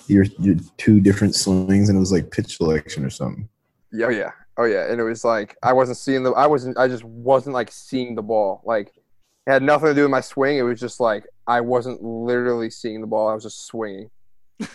[0.07, 3.49] your your two different swings and it was like pitch selection or something.
[3.93, 4.31] Yeah, oh yeah,
[4.61, 7.55] oh yeah, and it was like I wasn't seeing the, I wasn't, I just wasn't
[7.55, 8.61] like seeing the ball.
[8.65, 8.89] Like
[9.47, 10.59] it had nothing to do with my swing.
[10.59, 13.29] It was just like I wasn't literally seeing the ball.
[13.29, 14.11] I was just swinging.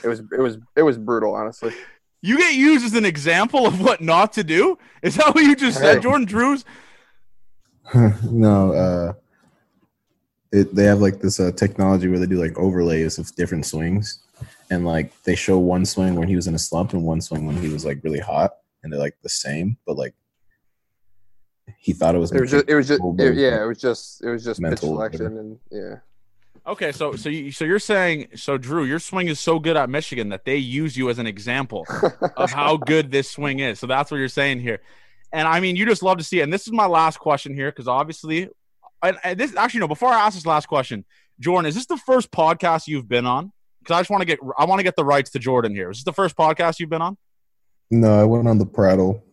[0.04, 1.72] It was, it was, it was brutal, honestly.
[2.24, 4.80] You get used as an example of what not to do?
[5.04, 6.66] Is that what you just said, Jordan Drews?
[8.24, 9.14] no, uh,
[10.52, 14.24] it, they have like this uh, technology where they do like overlays of different swings,
[14.72, 17.46] and like they show one swing when he was in a slump and one swing
[17.46, 18.56] when he was like really hot,
[18.86, 20.14] and they're like the same, but like
[21.78, 22.32] he thought it was.
[22.32, 24.70] It was just, it was just, it, yeah, it was just, it was just pitch
[24.70, 25.96] Mental, selection, and yeah.
[26.68, 29.90] Okay, so so you, so you're saying so Drew, your swing is so good at
[29.90, 31.86] Michigan that they use you as an example
[32.38, 33.80] of how good this swing is.
[33.80, 34.82] So that's what you're saying here.
[35.32, 36.44] And I mean, you just love to see it.
[36.44, 38.50] And this is my last question here because obviously,
[39.04, 39.88] and, and this actually no.
[39.88, 41.06] Before I ask this last question,
[41.40, 43.52] Jordan, is this the first podcast you've been on?
[43.80, 45.92] Because I just want to get I want to get the rights to Jordan here.
[45.92, 47.18] Is this the first podcast you've been on?
[47.92, 49.24] No, I went on the Prattle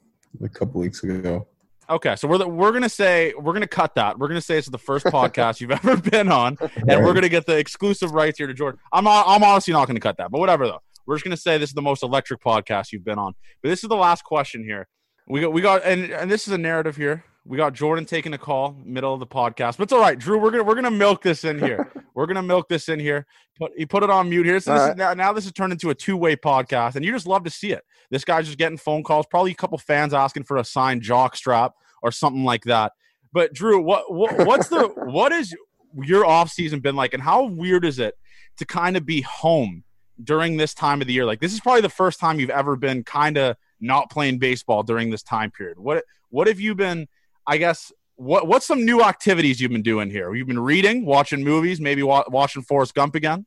[0.42, 1.46] a couple weeks ago.
[1.90, 4.18] Okay, so we're the, we're gonna say we're gonna cut that.
[4.18, 7.44] We're gonna say it's the first podcast you've ever been on, and we're gonna get
[7.44, 8.80] the exclusive rights here to Jordan.
[8.92, 10.80] I'm not, I'm honestly not gonna cut that, but whatever though.
[11.07, 13.34] We're just gonna say this is the most electric podcast you've been on.
[13.62, 14.88] But this is the last question here.
[15.28, 17.24] We got we got and and this is a narrative here.
[17.45, 20.38] We got Jordan taking a call middle of the podcast, but it's all right, Drew.
[20.38, 21.90] We're gonna we're gonna milk this in here.
[22.14, 23.26] we're gonna milk this in here.
[23.59, 24.61] Put he put it on mute here.
[24.61, 27.05] So this All is now, now this has turned into a two way podcast, and
[27.05, 27.82] you just love to see it.
[28.11, 31.34] This guy's just getting phone calls, probably a couple fans asking for a signed jock
[31.34, 31.72] strap
[32.03, 32.93] or something like that.
[33.32, 35.55] But Drew, what, what what's the what is
[35.95, 38.14] your off season been like, and how weird is it
[38.59, 39.82] to kind of be home
[40.22, 41.24] during this time of the year?
[41.24, 44.84] Like this is probably the first time you've ever been kind of not playing baseball
[44.84, 45.78] during this time period.
[45.78, 47.09] What what have you been?
[47.47, 50.34] I guess what what's some new activities you've been doing here?
[50.34, 53.47] You've been reading, watching movies, maybe wa- watching Forrest Gump again.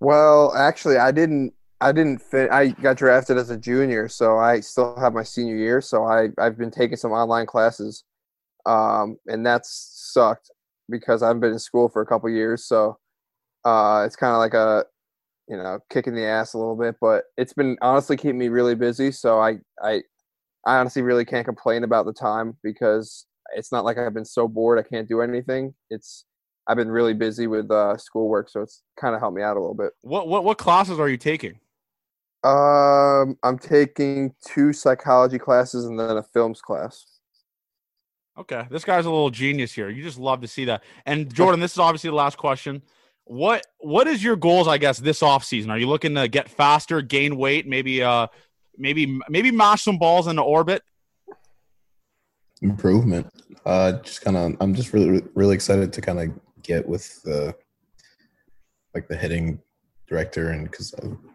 [0.00, 1.54] Well, actually, I didn't.
[1.80, 2.50] I didn't fit.
[2.52, 5.80] I got drafted as a junior, so I still have my senior year.
[5.80, 8.04] So I I've been taking some online classes,
[8.66, 10.50] um, and that's sucked
[10.88, 12.64] because I've been in school for a couple years.
[12.64, 12.98] So
[13.64, 14.84] uh, it's kind of like a
[15.48, 18.74] you know kicking the ass a little bit, but it's been honestly keeping me really
[18.74, 19.10] busy.
[19.10, 20.02] So I I
[20.64, 24.46] I honestly really can't complain about the time because it's not like I've been so
[24.48, 25.74] bored I can't do anything.
[25.90, 26.24] It's
[26.66, 29.60] I've been really busy with uh, schoolwork, so it's kind of helped me out a
[29.60, 29.92] little bit.
[30.02, 31.58] What what what classes are you taking?
[32.44, 37.04] Um, I'm taking two psychology classes and then a films class.
[38.38, 39.88] Okay, this guy's a little genius here.
[39.90, 40.82] You just love to see that.
[41.04, 42.82] And Jordan, this is obviously the last question.
[43.24, 44.68] What what is your goals?
[44.68, 45.70] I guess this off season.
[45.70, 48.28] Are you looking to get faster, gain weight, maybe uh
[48.76, 50.82] maybe maybe mash some balls into orbit?
[52.62, 53.28] improvement.
[53.66, 56.30] Uh, just kind of, I'm just really, really excited to kind of
[56.62, 57.54] get with the,
[58.94, 59.60] like the hitting
[60.08, 60.94] director, and because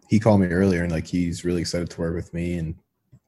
[0.09, 2.75] he called me earlier, and like he's really excited to work with me, and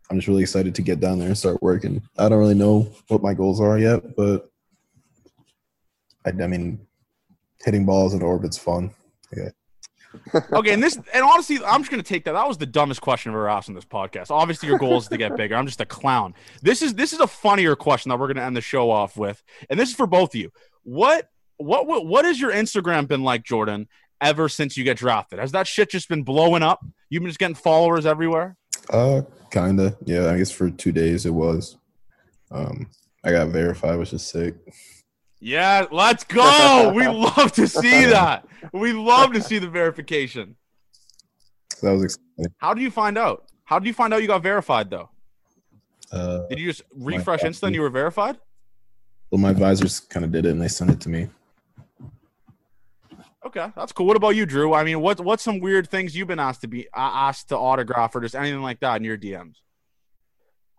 [0.10, 2.02] I'm just really excited to get down there and start working.
[2.18, 4.50] I don't really know what my goals are yet, but
[6.26, 6.80] I, I mean,
[7.64, 8.92] hitting balls in orbit's fun.
[9.36, 9.50] Yeah.
[10.54, 12.34] Okay, and this and honestly, I'm just gonna take that.
[12.34, 14.32] That was the dumbest question I've ever asked on this podcast.
[14.32, 15.56] Obviously, your goal is to get bigger.
[15.56, 16.34] I'm just a clown.
[16.62, 19.42] This is this is a funnier question that we're gonna end the show off with,
[19.70, 20.52] and this is for both of you.
[20.84, 23.88] What what what, what has your Instagram been like, Jordan?
[24.22, 26.86] Ever since you get drafted, has that shit just been blowing up?
[27.10, 28.58] You've been just getting followers everywhere.
[28.90, 29.96] Uh, kinda.
[30.06, 31.78] Yeah, I guess for two days it was.
[32.52, 32.90] Um,
[33.24, 34.56] I got verified, which is sick.
[35.40, 36.92] Yeah, let's go.
[36.94, 38.46] we love to see that.
[38.74, 40.56] We love to see the verification.
[41.82, 42.54] That was exciting.
[42.58, 43.46] How do you find out?
[43.64, 45.10] How did you find out you got verified though?
[46.12, 48.38] Uh, Did you just refresh Insta and you were verified?
[49.30, 51.30] well, my advisors kind of did it, and they sent it to me.
[53.46, 54.08] Okay, that's cool.
[54.08, 54.74] What about you, Drew?
[54.74, 57.58] I mean, what what's some weird things you've been asked to be uh, asked to
[57.58, 59.56] autograph or just anything like that in your DMs?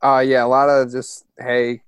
[0.03, 1.83] Uh, yeah, a lot of just hey,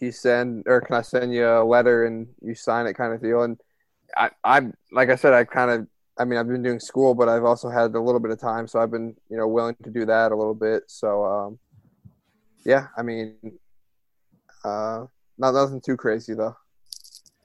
[0.00, 3.12] can you send or can I send you a letter and you sign it kind
[3.12, 3.42] of deal.
[3.42, 3.60] And
[4.16, 5.86] I, I'm like I said, I kind of,
[6.18, 8.66] I mean, I've been doing school, but I've also had a little bit of time,
[8.66, 10.84] so I've been, you know, willing to do that a little bit.
[10.86, 11.58] So, um,
[12.64, 13.36] yeah, I mean,
[14.64, 15.04] uh,
[15.38, 16.56] not nothing too crazy though.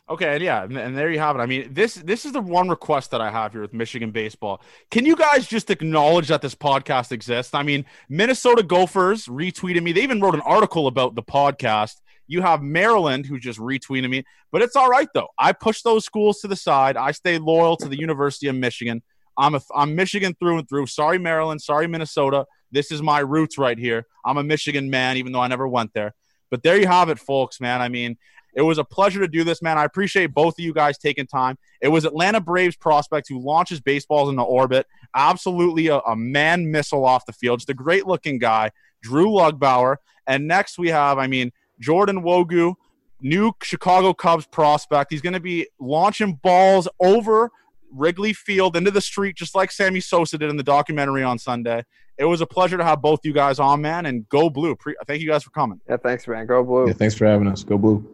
[0.07, 1.39] Okay, and yeah, and, and there you have it.
[1.39, 4.61] I mean, this this is the one request that I have here with Michigan baseball.
[4.91, 7.53] Can you guys just acknowledge that this podcast exists?
[7.53, 9.91] I mean, Minnesota Gophers retweeted me.
[9.91, 12.01] They even wrote an article about the podcast.
[12.27, 15.29] You have Maryland who just retweeted me, but it's all right though.
[15.37, 16.97] I push those schools to the side.
[16.97, 19.01] I stay loyal to the University of Michigan.
[19.37, 20.87] I'm a, I'm Michigan through and through.
[20.87, 22.45] Sorry Maryland, sorry Minnesota.
[22.71, 24.05] This is my roots right here.
[24.25, 26.13] I'm a Michigan man, even though I never went there.
[26.49, 27.59] But there you have it, folks.
[27.59, 28.17] Man, I mean,
[28.55, 29.77] it was a pleasure to do this, man.
[29.77, 31.57] I appreciate both of you guys taking time.
[31.81, 34.87] It was Atlanta Braves prospect who launches baseballs into orbit.
[35.13, 37.59] Absolutely a, a man missile off the field.
[37.59, 38.71] Just a great looking guy,
[39.01, 39.97] Drew Lugbauer.
[40.25, 42.75] And next we have, I mean, Jordan Nwogu,
[43.21, 45.11] new Chicago Cubs prospect.
[45.11, 47.51] He's going to be launching balls over
[47.91, 51.83] Wrigley Field into the street, just like Sammy Sosa did in the documentary on Sunday.
[52.17, 54.75] It was a pleasure to have both you guys on, man, and go blue.
[54.75, 55.81] Pre- thank you guys for coming.
[55.89, 56.45] Yeah, thanks, man.
[56.45, 56.87] Go blue.
[56.87, 57.63] Yeah, thanks for having us.
[57.63, 58.09] Go blue.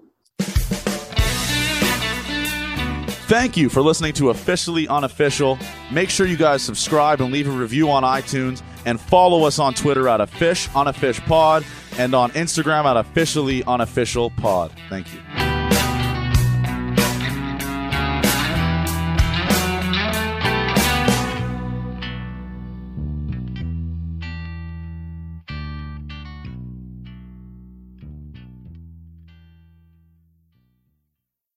[3.28, 5.58] Thank you for listening to Officially Unofficial.
[5.90, 9.74] Make sure you guys subscribe and leave a review on iTunes and follow us on
[9.74, 11.66] Twitter at a fish on a fish Pod
[11.98, 14.72] and on Instagram at Officially Unofficial Pod.
[14.90, 15.51] Thank you.